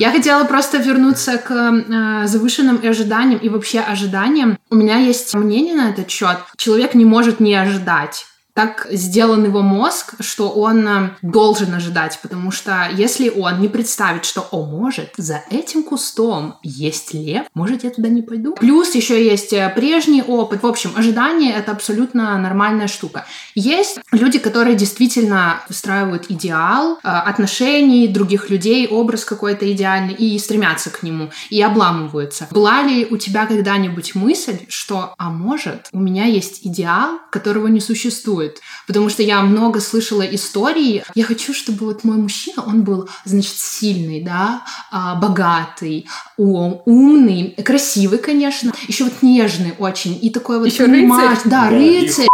Я 0.00 0.10
хотела 0.12 0.44
просто 0.44 0.78
вернуться 0.78 1.36
к 1.36 1.52
э, 1.52 2.26
завышенным 2.26 2.80
ожиданиям 2.82 3.38
и 3.38 3.50
вообще 3.50 3.80
ожиданиям. 3.80 4.58
У 4.70 4.74
меня 4.74 4.96
есть 4.96 5.34
мнение 5.34 5.74
на 5.74 5.90
этот 5.90 6.08
счет. 6.08 6.38
Человек 6.56 6.94
не 6.94 7.04
может 7.04 7.38
не 7.38 7.54
ожидать 7.54 8.24
так 8.60 8.86
сделан 8.90 9.44
его 9.44 9.62
мозг, 9.62 10.16
что 10.20 10.50
он 10.50 10.86
э, 10.86 11.10
должен 11.22 11.72
ожидать, 11.72 12.18
потому 12.22 12.50
что 12.50 12.90
если 12.92 13.30
он 13.30 13.58
не 13.58 13.68
представит, 13.68 14.26
что, 14.26 14.46
о, 14.50 14.66
может, 14.66 15.14
за 15.16 15.42
этим 15.48 15.82
кустом 15.82 16.56
есть 16.62 17.14
лев, 17.14 17.46
может, 17.54 17.84
я 17.84 17.90
туда 17.90 18.10
не 18.10 18.20
пойду. 18.20 18.52
Плюс 18.52 18.94
еще 18.94 19.24
есть 19.24 19.54
э, 19.54 19.72
прежний 19.74 20.22
опыт. 20.22 20.62
В 20.62 20.66
общем, 20.66 20.92
ожидание— 20.94 21.54
это 21.56 21.72
абсолютно 21.72 22.36
нормальная 22.36 22.86
штука. 22.86 23.24
Есть 23.54 24.00
люди, 24.12 24.38
которые 24.38 24.76
действительно 24.76 25.62
устраивают 25.70 26.26
идеал 26.28 26.98
э, 27.02 27.08
отношений 27.08 28.08
других 28.08 28.50
людей, 28.50 28.86
образ 28.88 29.24
какой-то 29.24 29.72
идеальный, 29.72 30.12
и 30.12 30.38
стремятся 30.38 30.90
к 30.90 31.02
нему, 31.02 31.30
и 31.48 31.62
обламываются. 31.62 32.46
Была 32.50 32.82
ли 32.82 33.06
у 33.10 33.16
тебя 33.16 33.46
когда-нибудь 33.46 34.14
мысль, 34.14 34.58
что, 34.68 35.14
а 35.16 35.30
может, 35.30 35.88
у 35.92 35.98
меня 35.98 36.26
есть 36.26 36.66
идеал, 36.66 37.20
которого 37.30 37.68
не 37.68 37.80
существует, 37.80 38.49
существует. 38.50 38.60
Потому 38.86 39.08
что 39.08 39.22
я 39.22 39.40
много 39.42 39.80
слышала 39.80 40.22
истории. 40.22 41.04
Я 41.14 41.24
хочу, 41.24 41.52
чтобы 41.54 41.86
вот 41.86 42.04
мой 42.04 42.16
мужчина, 42.16 42.62
он 42.66 42.82
был, 42.82 43.08
значит, 43.24 43.54
сильный, 43.56 44.20
да, 44.22 44.62
а, 44.90 45.14
богатый, 45.16 46.06
умный, 46.36 47.54
красивый, 47.64 48.18
конечно. 48.18 48.72
Еще 48.88 49.04
вот 49.04 49.22
нежный 49.22 49.74
очень. 49.78 50.18
И 50.20 50.30
такой 50.30 50.58
вот, 50.58 50.66
Еще 50.66 50.84
понимаешь, 50.84 51.38
рыцарь. 51.44 51.50
Да, 51.50 51.70
Да, 51.70 51.76
рыцарь. 51.76 52.26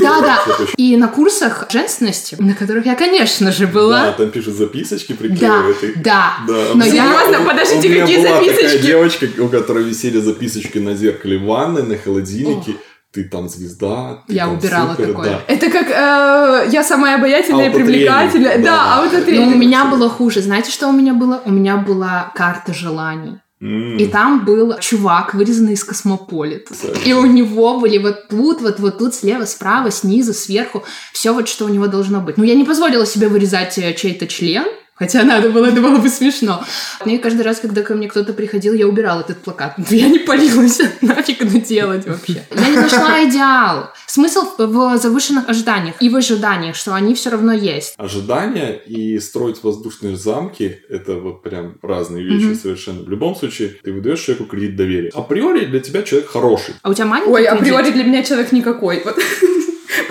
Да, 0.00 0.20
да. 0.20 0.44
И 0.76 0.96
на 0.96 1.08
курсах 1.08 1.66
женственности, 1.70 2.36
на 2.38 2.54
которых 2.54 2.86
я, 2.86 2.94
конечно 2.94 3.52
же, 3.52 3.66
Да, 3.66 3.72
была. 3.72 4.12
там 4.12 4.30
пишут 4.30 4.54
записочки, 4.54 5.12
Да, 5.12 5.18
приклеивают 5.18 5.76
да. 6.02 6.36
Да. 6.46 6.54
Но 6.74 6.84
я- 6.84 6.90
Серьезно? 6.90 7.42
у- 7.42 7.46
Подождите, 7.48 7.88
у 7.88 7.90
меня 7.90 8.00
какие 8.02 8.22
такая 8.22 8.44
записочки? 8.44 8.86
девочка, 8.86 9.28
у 9.38 9.48
которой 9.48 9.84
висели 9.84 10.20
записочки 10.20 10.78
на 10.78 10.94
зеркале 10.94 11.38
ванны, 11.38 11.82
на 11.82 11.96
холодильнике. 11.96 12.74
Ты 13.12 13.24
там 13.24 13.48
звезда, 13.48 14.22
ты 14.28 14.34
Я 14.34 14.44
там 14.46 14.56
убирала 14.56 14.90
супер, 14.94 15.08
такое. 15.08 15.30
да. 15.30 15.40
Это 15.48 15.68
как 15.70 15.88
э, 15.90 16.70
я 16.70 16.84
самая 16.84 17.16
обаятельная 17.16 17.68
и 17.70 17.74
привлекательная. 17.74 18.58
да. 18.58 18.64
Да, 18.64 18.96
Но 18.96 19.02
аутотренинг. 19.02 19.54
у 19.54 19.58
меня 19.58 19.86
было 19.86 20.08
хуже. 20.08 20.42
Знаете, 20.42 20.70
что 20.70 20.86
у 20.88 20.92
меня 20.92 21.12
было? 21.14 21.42
У 21.44 21.50
меня 21.50 21.76
была 21.76 22.30
карта 22.34 22.72
желаний. 22.72 23.38
И 23.60 24.06
там 24.10 24.46
был 24.46 24.78
чувак, 24.78 25.34
вырезанный 25.34 25.74
из 25.74 25.84
космополита. 25.84 26.72
И 27.04 27.12
у 27.12 27.26
него 27.26 27.78
были 27.78 27.98
вот 27.98 28.28
тут, 28.28 28.62
вот, 28.62 28.80
вот 28.80 28.96
тут, 28.98 29.14
слева, 29.14 29.44
справа, 29.44 29.90
снизу, 29.90 30.32
сверху. 30.32 30.82
Все 31.12 31.34
вот, 31.34 31.46
что 31.46 31.66
у 31.66 31.68
него 31.68 31.86
должно 31.86 32.20
быть. 32.20 32.38
Ну, 32.38 32.44
я 32.44 32.54
не 32.54 32.64
позволила 32.64 33.04
себе 33.04 33.28
вырезать 33.28 33.76
э, 33.76 33.92
чей-то 33.92 34.26
член, 34.28 34.64
Хотя 35.00 35.24
надо 35.24 35.48
было, 35.48 35.64
это 35.64 35.80
было 35.80 35.96
бы 35.96 36.08
смешно. 36.10 36.62
И 37.06 37.16
каждый 37.16 37.40
раз, 37.40 37.58
когда 37.58 37.80
ко 37.82 37.94
мне 37.94 38.06
кто-то 38.06 38.34
приходил, 38.34 38.74
я 38.74 38.86
убирала 38.86 39.22
этот 39.22 39.38
плакат. 39.38 39.74
Я 39.90 40.08
не 40.08 40.18
палилась. 40.18 40.78
Нафиг 41.00 41.40
это 41.40 41.58
делать 41.58 42.06
вообще. 42.06 42.42
Я 42.54 42.68
не 42.68 42.76
нашла 42.76 43.24
идеал. 43.24 43.90
Смысл 44.06 44.42
в 44.58 44.98
завышенных 44.98 45.48
ожиданиях 45.48 45.94
и 46.00 46.10
в 46.10 46.16
ожиданиях, 46.16 46.76
что 46.76 46.94
они 46.94 47.14
все 47.14 47.30
равно 47.30 47.52
есть. 47.54 47.94
Ожидания 47.96 48.72
и 48.74 49.18
строить 49.20 49.62
воздушные 49.62 50.16
замки– 50.16 50.80
это 50.90 51.14
вот 51.14 51.42
прям 51.42 51.78
разные 51.82 52.22
вещи 52.22 52.44
Мгм. 52.44 52.54
совершенно. 52.56 53.02
В 53.02 53.08
любом 53.08 53.34
случае, 53.34 53.76
ты 53.82 53.92
выдаешь 53.92 54.20
человеку 54.20 54.44
кредит 54.50 54.76
доверия. 54.76 55.10
Априори 55.14 55.64
для 55.64 55.80
тебя 55.80 56.02
человек 56.02 56.28
хороший. 56.28 56.74
А 56.82 56.90
у 56.90 56.94
тебя 56.94 57.06
маленький 57.06 57.30
Ой, 57.32 57.44
кредит? 57.46 57.58
априори 57.58 57.90
для 57.92 58.04
меня 58.04 58.22
человек 58.22 58.52
никакой. 58.52 59.02
Вот. 59.04 59.16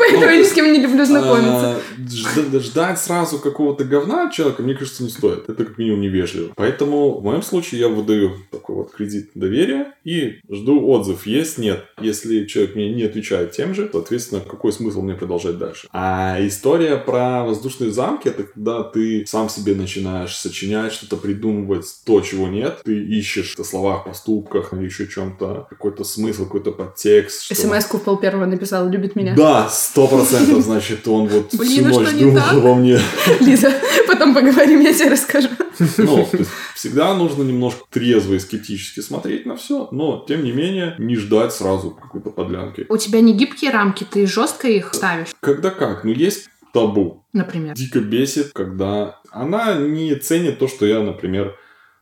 Поэтому 0.19 0.31
я 0.31 0.37
ни 0.37 0.43
с 0.43 0.53
кем 0.53 0.71
не 0.71 0.79
люблю 0.79 1.05
знакомиться. 1.05 1.75
А, 1.75 1.79
жд- 2.07 2.59
Ждать 2.59 2.99
сразу 2.99 3.39
какого-то 3.39 3.83
говна 3.85 4.27
от 4.27 4.33
человека, 4.33 4.61
мне 4.63 4.73
кажется, 4.75 5.03
не 5.03 5.09
стоит. 5.09 5.49
Это 5.49 5.65
как 5.65 5.77
минимум 5.77 6.01
невежливо. 6.01 6.51
Поэтому 6.55 7.19
в 7.19 7.23
моем 7.23 7.41
случае 7.41 7.81
я 7.81 7.87
выдаю 7.89 8.35
такой 8.51 8.75
вот 8.75 8.91
кредит 8.91 9.31
доверия 9.35 9.93
и 10.03 10.39
жду 10.49 10.85
отзыв. 10.87 11.25
Есть, 11.25 11.57
нет. 11.57 11.85
Если 12.01 12.45
человек 12.45 12.75
мне 12.75 12.93
не 12.93 13.03
отвечает 13.03 13.51
тем 13.51 13.73
же, 13.75 13.89
соответственно, 13.91 14.41
какой 14.41 14.71
смысл 14.71 15.01
мне 15.01 15.13
продолжать 15.15 15.57
дальше? 15.57 15.87
А 15.91 16.37
история 16.41 16.97
про 16.97 17.43
воздушные 17.45 17.91
замки, 17.91 18.27
это 18.29 18.43
когда 18.43 18.83
ты 18.83 19.25
сам 19.27 19.49
себе 19.49 19.75
начинаешь 19.75 20.35
сочинять, 20.35 20.93
что-то 20.93 21.17
придумывать, 21.17 21.85
то, 22.05 22.21
чего 22.21 22.47
нет. 22.47 22.79
Ты 22.83 22.99
ищешь 23.03 23.55
в 23.57 23.63
словах, 23.63 24.05
поступках, 24.05 24.73
еще 24.73 25.07
чем-то, 25.07 25.67
какой-то 25.69 26.03
смысл, 26.03 26.45
какой-то 26.45 26.71
подтекст. 26.71 27.43
что- 27.43 27.55
СМС-ку 27.55 27.97
в 27.97 28.03
пол 28.03 28.17
первого 28.17 28.45
написал, 28.45 28.87
любит 28.89 29.15
меня. 29.15 29.35
да, 29.35 29.69
сто 30.07 30.15
процентов, 30.17 30.63
значит, 30.63 31.07
он 31.07 31.27
вот 31.27 31.49
всю 31.49 31.57
Блин, 31.57 31.85
а 31.87 31.89
ночь 31.89 32.11
думал 32.13 32.35
так? 32.35 32.53
во 32.53 32.75
мне. 32.75 32.99
Лиза, 33.39 33.73
потом 34.07 34.33
поговорим, 34.33 34.79
я 34.81 34.93
тебе 34.93 35.09
расскажу. 35.09 35.49
Ну, 35.97 36.27
то 36.29 36.37
есть 36.37 36.49
всегда 36.75 37.13
нужно 37.13 37.43
немножко 37.43 37.81
трезво 37.89 38.33
и 38.35 38.39
скептически 38.39 38.99
смотреть 39.01 39.45
на 39.45 39.55
все, 39.55 39.87
но, 39.91 40.23
тем 40.27 40.43
не 40.43 40.51
менее, 40.51 40.95
не 40.97 41.15
ждать 41.15 41.53
сразу 41.53 41.91
какой-то 41.91 42.29
подлянки. 42.31 42.85
У 42.89 42.97
тебя 42.97 43.21
не 43.21 43.33
гибкие 43.33 43.71
рамки, 43.71 44.03
ты 44.09 44.25
жестко 44.27 44.67
их 44.67 44.93
ставишь, 44.93 45.29
Когда 45.39 45.69
как? 45.69 46.03
Ну, 46.03 46.11
есть 46.11 46.49
табу. 46.73 47.25
например. 47.33 47.75
Дико 47.75 47.99
бесит, 47.99 48.51
когда 48.53 49.19
она 49.31 49.75
не 49.75 50.15
ценит 50.15 50.59
то, 50.59 50.67
что 50.67 50.85
я, 50.85 50.99
например, 51.01 51.55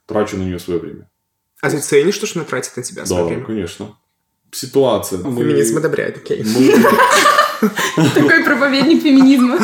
трачу 0.05 0.37
на 0.37 0.43
нее 0.43 0.59
свое 0.59 0.79
время. 0.79 1.09
А 1.61 1.69
ты 1.69 1.79
ценишь 1.79 2.17
то, 2.17 2.25
что 2.27 2.39
она 2.39 2.47
тратит 2.47 2.75
на 2.77 2.83
тебя 2.83 3.05
свое 3.05 3.23
Да, 3.23 3.27
время? 3.29 3.45
конечно. 3.45 3.95
Ситуация. 4.51 5.19
Мы- 5.19 5.43
Феминизм 5.43 5.77
одобряет, 5.77 6.17
окей. 6.17 6.43
мы- 6.43 6.73
Такой 8.15 8.43
проповедник 8.43 9.01
феминизма. 9.01 9.57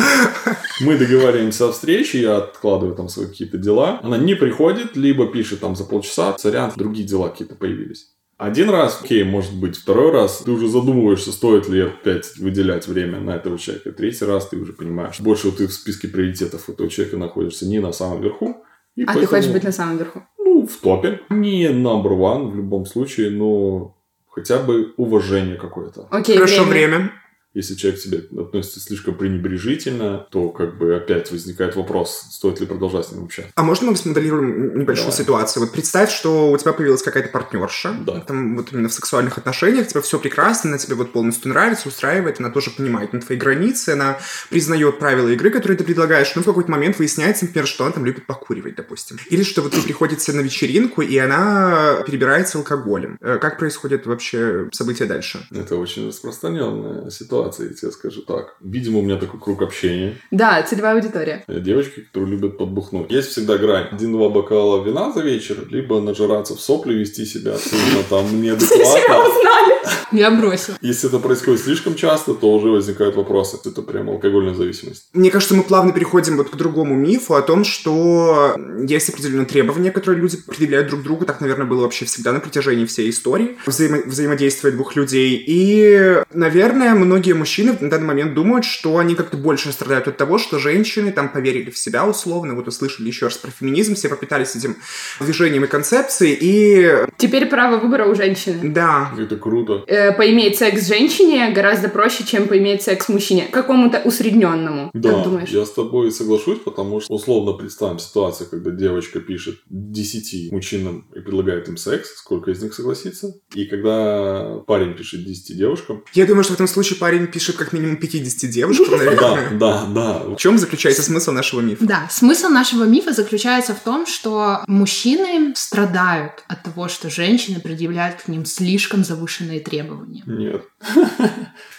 Мы 0.80 0.96
договариваемся 0.98 1.68
о 1.68 1.72
встрече, 1.72 2.20
я 2.20 2.36
откладываю 2.38 2.94
там 2.96 3.08
свои 3.08 3.26
какие-то 3.26 3.58
дела. 3.58 4.00
Она 4.02 4.18
не 4.18 4.34
приходит, 4.34 4.96
либо 4.96 5.26
пишет 5.26 5.60
там 5.60 5.76
за 5.76 5.84
полчаса, 5.84 6.36
сорян, 6.38 6.72
другие 6.76 7.06
дела 7.06 7.28
какие-то 7.28 7.54
появились. 7.54 8.08
Один 8.36 8.68
раз, 8.68 9.00
окей, 9.02 9.22
может 9.22 9.54
быть, 9.54 9.76
второй 9.76 10.10
раз 10.10 10.42
ты 10.44 10.50
уже 10.50 10.68
задумываешься, 10.68 11.30
стоит 11.30 11.68
ли 11.68 11.82
опять 11.82 12.36
выделять 12.36 12.88
время 12.88 13.20
на 13.20 13.36
этого 13.36 13.58
человека. 13.58 13.92
Третий 13.92 14.24
раз 14.24 14.48
ты 14.48 14.56
уже 14.56 14.72
понимаешь, 14.72 15.20
больше 15.20 15.46
вот 15.46 15.58
ты 15.58 15.68
в 15.68 15.72
списке 15.72 16.08
приоритетов 16.08 16.68
этого 16.68 16.90
человека 16.90 17.16
находишься 17.16 17.64
не 17.66 17.78
на 17.78 17.92
самом 17.92 18.20
верху. 18.22 18.64
и 18.96 19.04
А 19.04 19.06
ты 19.06 19.14
поэтому, 19.14 19.26
хочешь 19.28 19.50
быть 19.52 19.62
на 19.62 19.72
самом 19.72 19.98
верху? 19.98 20.24
Ну, 20.38 20.66
в 20.66 20.76
топе. 20.78 21.20
Не 21.30 21.68
number 21.68 22.10
one 22.18 22.50
в 22.50 22.56
любом 22.56 22.86
случае, 22.86 23.30
но 23.30 23.96
хотя 24.28 24.58
бы 24.58 24.92
уважение 24.96 25.54
какое-то. 25.56 26.08
Окей, 26.10 26.34
Хорошо, 26.36 26.64
время. 26.64 26.96
время. 26.98 27.12
Если 27.54 27.74
человек 27.76 28.00
к 28.00 28.02
тебе 28.02 28.18
относится 28.42 28.80
слишком 28.80 29.14
пренебрежительно, 29.14 30.26
то 30.30 30.48
как 30.50 30.76
бы 30.76 30.96
опять 30.96 31.30
возникает 31.30 31.76
вопрос, 31.76 32.24
стоит 32.32 32.60
ли 32.60 32.66
продолжать 32.66 33.06
с 33.06 33.12
ним 33.12 33.24
общаться. 33.24 33.52
А 33.54 33.62
можно 33.62 33.90
мы 33.92 33.96
смоделируем 33.96 34.78
небольшую 34.80 35.10
Давай. 35.10 35.18
ситуацию? 35.18 35.62
Вот 35.62 35.72
представь, 35.72 36.10
что 36.10 36.50
у 36.50 36.56
тебя 36.58 36.72
появилась 36.72 37.02
какая-то 37.02 37.28
партнерша, 37.28 37.96
Да. 38.04 38.20
там 38.20 38.56
вот 38.56 38.72
именно 38.72 38.88
в 38.88 38.92
сексуальных 38.92 39.38
отношениях, 39.38 39.86
тебе 39.86 40.00
все 40.02 40.18
прекрасно, 40.18 40.70
она 40.70 40.78
тебе 40.78 40.96
вот 40.96 41.12
полностью 41.12 41.48
нравится, 41.50 41.88
устраивает, 41.88 42.40
она 42.40 42.50
тоже 42.50 42.70
понимает 42.70 43.12
на 43.12 43.20
твои 43.20 43.38
границы, 43.38 43.90
она 43.90 44.18
признает 44.50 44.98
правила 44.98 45.28
игры, 45.28 45.50
которые 45.50 45.78
ты 45.78 45.84
предлагаешь, 45.84 46.32
но 46.34 46.42
в 46.42 46.44
какой-то 46.44 46.70
момент 46.70 46.98
выясняется, 46.98 47.44
например, 47.44 47.68
что 47.68 47.84
она 47.84 47.92
там 47.92 48.04
любит 48.04 48.26
покуривать, 48.26 48.74
допустим. 48.74 49.16
Или 49.30 49.44
что 49.44 49.62
вот 49.62 49.74
вы 49.74 49.82
приходите 49.82 50.32
на 50.32 50.40
вечеринку, 50.40 51.02
и 51.02 51.16
она 51.18 52.02
перебирается 52.06 52.58
алкоголем. 52.58 53.16
Э, 53.20 53.38
Как 53.40 53.58
происходит 53.58 54.06
вообще 54.06 54.68
события 54.72 55.04
дальше? 55.04 55.46
Это 55.52 55.76
очень 55.76 56.08
распространенная 56.08 57.10
ситуация, 57.10 57.43
я 57.44 57.68
тебе 57.68 57.90
скажу 57.90 58.22
так. 58.22 58.56
Видимо, 58.60 58.98
у 58.98 59.02
меня 59.02 59.16
такой 59.16 59.40
круг 59.40 59.62
общения. 59.62 60.14
Да, 60.30 60.62
целевая 60.62 60.94
аудитория. 60.94 61.44
Э, 61.46 61.60
Девочки, 61.60 62.00
которые 62.00 62.32
любят 62.32 62.58
подбухнуть. 62.58 63.10
Есть 63.10 63.28
всегда 63.30 63.58
грань. 63.58 63.88
Один-два 63.92 64.28
бокала 64.30 64.82
вина 64.84 65.12
за 65.12 65.20
вечер, 65.20 65.66
либо 65.70 66.00
нажираться 66.00 66.54
в 66.54 66.60
сопли, 66.60 66.94
вести 66.94 67.24
себя 67.26 67.54
абсолютно 67.54 68.02
там 68.08 68.42
неадекватно. 68.42 69.73
Я 70.12 70.30
бросил. 70.30 70.74
Если 70.80 71.08
это 71.08 71.18
происходит 71.18 71.60
слишком 71.62 71.94
часто, 71.94 72.34
то 72.34 72.52
уже 72.54 72.68
возникают 72.68 73.16
вопросы. 73.16 73.58
Это 73.64 73.82
прям 73.82 74.10
алкогольная 74.10 74.54
зависимость. 74.54 75.08
Мне 75.12 75.30
кажется, 75.30 75.54
мы 75.54 75.62
плавно 75.62 75.92
переходим 75.92 76.36
вот 76.36 76.50
к 76.50 76.56
другому 76.56 76.94
мифу 76.94 77.34
о 77.34 77.42
том, 77.42 77.64
что 77.64 78.56
есть 78.86 79.08
определенные 79.08 79.46
требования, 79.46 79.90
которые 79.90 80.20
люди 80.20 80.36
предъявляют 80.36 80.88
друг 80.88 81.02
другу. 81.02 81.24
Так, 81.24 81.40
наверное, 81.40 81.66
было 81.66 81.82
вообще 81.82 82.04
всегда 82.04 82.32
на 82.32 82.40
протяжении 82.40 82.84
всей 82.86 83.10
истории 83.10 83.56
взаимо- 83.66 84.06
взаимодействия 84.06 84.70
двух 84.70 84.96
людей. 84.96 85.42
И, 85.46 86.22
наверное, 86.32 86.94
многие 86.94 87.32
мужчины 87.32 87.76
на 87.80 87.90
данный 87.90 88.06
момент 88.06 88.34
думают, 88.34 88.64
что 88.64 88.98
они 88.98 89.14
как-то 89.14 89.36
больше 89.36 89.72
страдают 89.72 90.08
от 90.08 90.16
того, 90.16 90.38
что 90.38 90.58
женщины 90.58 91.12
там 91.12 91.28
поверили 91.28 91.70
в 91.70 91.78
себя 91.78 92.06
условно, 92.06 92.54
вот 92.54 92.68
услышали 92.68 93.08
еще 93.08 93.26
раз 93.26 93.36
про 93.36 93.50
феминизм, 93.50 93.94
все 93.94 94.08
пропитались 94.08 94.54
этим 94.56 94.76
движением 95.20 95.64
и 95.64 95.66
концепцией, 95.66 96.36
и 96.40 97.06
Теперь 97.16 97.46
право 97.46 97.78
выбора 97.78 98.06
у 98.06 98.14
женщины. 98.14 98.58
да, 98.70 99.12
Это 99.18 99.36
круто. 99.36 99.73
Да. 99.80 99.92
э, 99.92 100.12
поиметь 100.12 100.58
секс 100.58 100.86
женщине 100.86 101.50
гораздо 101.50 101.88
проще, 101.88 102.24
чем 102.24 102.48
поиметь 102.48 102.82
секс 102.82 103.08
мужчине. 103.08 103.46
Какому-то 103.50 104.00
усредненному. 104.04 104.90
Да, 104.94 105.10
Как 105.12 105.24
думаешь? 105.24 105.48
я 105.50 105.64
с 105.64 105.70
тобой 105.70 106.10
соглашусь, 106.12 106.58
потому 106.58 107.00
что 107.00 107.12
условно 107.14 107.52
представим 107.52 107.98
ситуацию, 107.98 108.48
когда 108.50 108.70
девочка 108.70 109.20
пишет 109.20 109.56
10 109.70 110.52
мужчинам 110.52 111.06
и 111.14 111.20
предлагает 111.20 111.68
им 111.68 111.76
секс, 111.76 112.16
сколько 112.16 112.50
из 112.50 112.62
них 112.62 112.74
согласится, 112.74 113.34
и 113.54 113.64
когда 113.66 114.58
парень 114.66 114.94
пишет 114.94 115.24
10 115.24 115.56
девушкам, 115.56 116.04
Я 116.14 116.26
думаю, 116.26 116.44
что 116.44 116.52
в 116.52 116.56
этом 116.56 116.68
случае 116.68 116.98
парень 116.98 117.26
пишет 117.26 117.56
как 117.56 117.72
минимум 117.72 117.96
50 117.96 118.50
девушек, 118.50 118.86
да, 118.90 118.96
наверное. 118.96 119.50
да, 119.58 119.86
да, 119.94 120.18
В 120.24 120.36
чем 120.36 120.58
заключается 120.58 121.02
смысл 121.02 121.32
нашего 121.32 121.60
мифа? 121.60 121.84
Да, 121.84 122.08
смысл 122.10 122.48
нашего 122.48 122.84
мифа 122.84 123.12
заключается 123.12 123.74
в 123.74 123.80
том, 123.80 124.06
что 124.06 124.60
мужчины 124.66 125.52
страдают 125.56 126.44
от 126.48 126.62
того, 126.62 126.88
что 126.88 127.10
женщины 127.10 127.60
предъявляют 127.60 128.22
к 128.22 128.28
ним 128.28 128.44
слишком 128.44 129.04
завышенные 129.04 129.60
требования. 129.64 130.22
нет. 130.26 130.62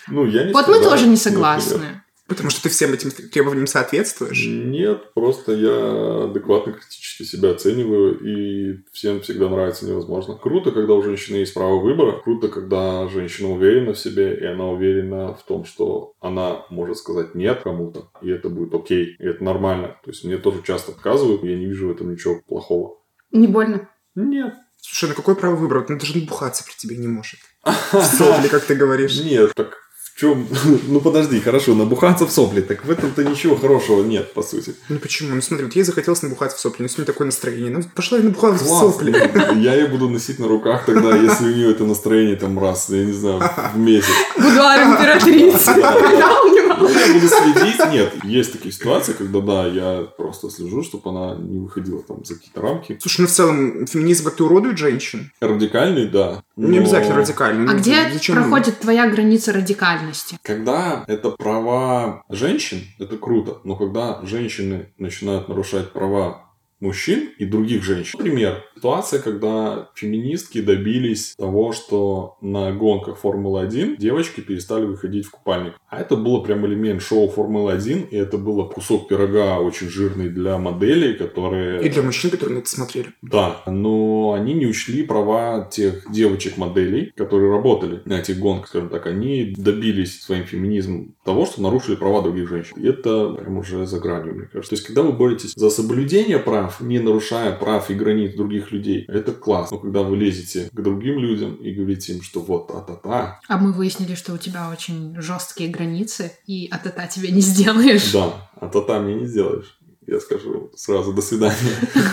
Ну, 0.08 0.26
я 0.26 0.43
не 0.43 0.54
Вот 0.54 0.67
мы 0.67 0.80
тоже 0.80 1.08
не 1.08 1.17
согласны. 1.17 2.02
Потому 2.28 2.50
что 2.50 2.63
ты 2.63 2.69
всем 2.69 2.91
этим 2.91 3.12
требованиям 3.12 3.67
соответствуешь. 3.67 4.48
Нет, 4.48 5.13
просто 5.13 5.52
я 5.54 6.24
адекватно 6.24 6.74
критически 6.74 7.21
себя 7.21 7.52
оцениваю, 7.52 8.17
и 8.19 8.84
всем 8.93 9.21
всегда 9.21 9.48
нравится 9.48 9.86
невозможно. 9.86 10.36
Круто, 10.36 10.71
когда 10.71 10.95
у 10.95 11.04
женщины 11.04 11.38
есть 11.38 11.54
право 11.54 11.80
выбора, 11.80 12.19
круто, 12.24 12.48
когда 12.48 13.08
женщина 13.10 13.52
уверена 13.52 13.93
в 13.93 14.00
себе, 14.00 14.36
и 14.36 14.43
она 14.43 14.69
уверена 14.69 15.36
в 15.36 15.43
том, 15.43 15.65
что 15.65 16.13
она 16.19 16.65
может 16.71 16.98
сказать 16.98 17.36
нет 17.36 17.62
кому-то, 17.63 18.10
и 18.24 18.32
это 18.32 18.50
будет 18.50 18.74
окей, 18.74 19.15
и 19.19 19.24
это 19.24 19.43
нормально. 19.43 20.00
То 20.04 20.10
есть 20.10 20.24
мне 20.24 20.38
тоже 20.38 20.63
часто 20.63 20.93
отказывают, 20.93 21.43
и 21.43 21.50
я 21.52 21.58
не 21.58 21.67
вижу 21.67 21.89
в 21.89 21.91
этом 21.91 22.12
ничего 22.12 22.41
плохого. 22.48 22.98
Не 23.32 23.45
больно. 23.45 23.88
Нет. 24.15 24.56
Слушай, 24.88 25.10
ну 25.10 25.15
какое 25.15 25.36
право 25.36 25.56
выбора? 25.56 25.86
Он 25.89 25.98
даже 25.98 26.19
бухаться 26.19 26.63
при 26.63 26.74
тебе 26.74 26.98
не 26.98 27.08
может. 27.08 27.39
В 27.91 28.04
сопли, 28.04 28.48
как 28.48 28.63
ты 28.63 28.76
говоришь. 28.76 29.19
Нет, 29.19 29.54
так 29.56 29.78
в 30.15 30.19
чем... 30.19 30.48
Ну 30.88 31.02
подожди, 31.02 31.41
хорошо, 31.41 31.76
набухаться 31.76 32.26
в 32.26 32.32
сопли, 32.32 32.62
так 32.62 32.86
в 32.86 32.91
этом-то 32.91 33.24
ничего 33.24 33.56
хорошего 33.56 34.04
нет, 34.04 34.34
по 34.34 34.43
сути. 34.43 34.74
Ну 34.89 35.00
почему? 35.00 35.36
Ну 35.36 35.41
смотри, 35.41 35.65
вот 35.65 35.76
ей 35.76 35.84
захотелось 35.84 36.21
набухаться 36.21 36.58
в 36.58 36.60
сопли, 36.62 36.84
ну 36.84 36.88
сегодня 36.88 37.06
такое 37.06 37.26
настроение. 37.26 37.69
Ну 37.71 37.84
пошла 37.95 38.19
и 38.19 38.21
набухалась 38.21 38.62
в 38.62 38.67
сопли. 38.67 39.12
Я 39.62 39.74
ее 39.74 39.88
буду 39.88 40.08
носить 40.08 40.39
на 40.39 40.48
руках 40.48 40.86
тогда, 40.86 41.17
если 41.17 41.45
у 41.45 41.56
нее 41.56 41.71
это 41.71 41.84
настроение 41.84 42.36
там 42.36 42.58
раз, 42.60 42.89
я 42.89 43.04
не 43.04 43.13
знаю, 43.13 43.41
в 43.74 43.78
месяц. 43.78 44.13
Будуар 44.38 44.84
императрицы. 44.84 45.74
Когда 45.74 46.41
у? 46.41 46.48
Ну, 46.48 46.54
я 46.89 47.13
буду 47.13 47.28
следить. 47.28 47.91
Нет, 47.91 48.13
есть 48.24 48.54
такие 48.54 48.71
ситуации, 48.71 49.13
когда, 49.13 49.39
да, 49.41 49.67
я 49.67 50.02
просто 50.17 50.50
слежу, 50.50 50.84
чтобы 50.84 51.10
она 51.10 51.36
не 51.36 51.60
выходила 51.60 52.02
там 52.04 52.24
за 52.26 52.36
какие-то 52.36 52.62
рамки. 52.62 52.98
Слушай, 53.02 53.21
ну 53.21 53.28
в 53.28 53.32
целом 53.32 53.88
феминизм 53.88 54.26
как-то 54.26 54.45
уродует 54.45 54.78
женщин. 54.78 55.32
Радикальный, 55.39 56.08
да. 56.08 56.43
Ну, 56.56 56.67
Не 56.67 56.80
но 56.80 56.84
обязательно 56.84 57.15
радикально. 57.17 57.71
А 57.71 57.74
Ну, 57.74 57.80
где 57.80 58.10
зачем? 58.12 58.36
проходит 58.36 58.80
твоя 58.80 59.10
граница 59.10 59.54
радикальности? 59.54 60.38
Когда 60.41 61.04
это 61.08 61.32
права 61.32 62.24
женщин, 62.30 62.82
это 63.00 63.17
круто. 63.17 63.60
Но 63.63 63.76
когда 63.76 64.19
женщины 64.24 64.89
начинают 64.98 65.50
нарушать 65.50 65.91
права 65.91 66.45
мужчин 66.80 67.30
и 67.38 67.45
других 67.45 67.84
женщин. 67.84 68.19
Например, 68.19 68.63
ситуация, 68.75 69.21
когда 69.21 69.89
феминистки 69.95 70.61
добились 70.61 71.35
того, 71.38 71.71
что 71.71 72.38
на 72.41 72.71
гонках 72.71 73.17
Формулы-1 73.17 73.97
девочки 73.97 74.41
перестали 74.41 74.85
выходить 74.85 75.25
в 75.25 75.31
купальник. 75.31 75.73
А 75.89 76.01
это 76.01 76.15
было 76.15 76.41
прям 76.41 76.65
элемент 76.65 77.01
шоу 77.01 77.29
Формулы-1, 77.29 78.09
и 78.09 78.15
это 78.15 78.38
было 78.38 78.67
кусок 78.67 79.07
пирога 79.07 79.59
очень 79.59 79.89
жирный 79.89 80.29
для 80.29 80.57
моделей, 80.57 81.13
которые... 81.13 81.81
И 81.83 81.89
для 81.89 82.03
мужчин, 82.03 82.29
которые 82.29 82.57
на 82.57 82.59
это 82.59 82.69
смотрели. 82.69 83.07
Да, 83.21 83.61
но 83.65 84.33
они 84.33 84.53
не 84.53 84.67
учли 84.67 85.03
права 85.03 85.67
тех 85.71 86.11
девочек-моделей, 86.11 87.13
которые 87.15 87.51
работали 87.51 88.01
на 88.05 88.19
этих 88.19 88.39
гонках, 88.39 88.67
скажем 88.67 88.89
так. 88.89 89.07
Они 89.07 89.53
добились 89.57 90.21
своим 90.21 90.45
феминизмом 90.45 91.15
того, 91.23 91.45
что 91.45 91.61
нарушили 91.61 91.95
права 91.95 92.21
других 92.21 92.49
женщин. 92.49 92.77
И 92.77 92.88
это 92.88 93.29
прям 93.29 93.57
уже 93.57 93.85
за 93.85 93.99
гранью, 93.99 94.35
мне 94.35 94.45
кажется. 94.45 94.71
То 94.71 94.75
есть, 94.75 94.85
когда 94.85 95.01
вы 95.03 95.13
боретесь 95.13 95.53
за 95.55 95.69
соблюдение 95.69 96.39
прав, 96.39 96.81
не 96.81 96.99
нарушая 96.99 97.51
прав 97.53 97.89
и 97.89 97.93
границ 97.93 98.35
других 98.35 98.64
людей, 98.71 99.06
это 99.08 99.32
классно. 99.32 99.78
Но 99.78 99.82
когда 99.82 100.01
вы 100.04 100.17
лезете 100.17 100.69
к 100.71 100.82
другим 100.82 101.19
людям 101.19 101.56
и 101.56 101.71
говорите 101.73 102.13
им, 102.13 102.21
что 102.21 102.39
вот 102.41 102.67
та-та-та, 102.67 103.39
А 103.47 103.58
мы 103.58 103.71
выяснили, 103.73 104.15
что 104.15 104.34
у 104.34 104.38
тебя 104.38 104.69
очень 104.71 105.19
жесткие 105.19 105.69
границы, 105.69 106.32
и 106.47 106.67
от 106.71 106.86
это 106.86 107.08
тебя 107.08 107.32
не 107.32 107.41
сделаешь. 107.41 108.12
да, 108.12 108.49
а 108.60 108.67
та-та 108.67 108.99
мне 108.99 109.15
не 109.15 109.25
сделаешь. 109.28 109.78
Я 110.07 110.19
скажу 110.19 110.71
сразу 110.75 111.13
до 111.13 111.21
свидания. 111.21 111.55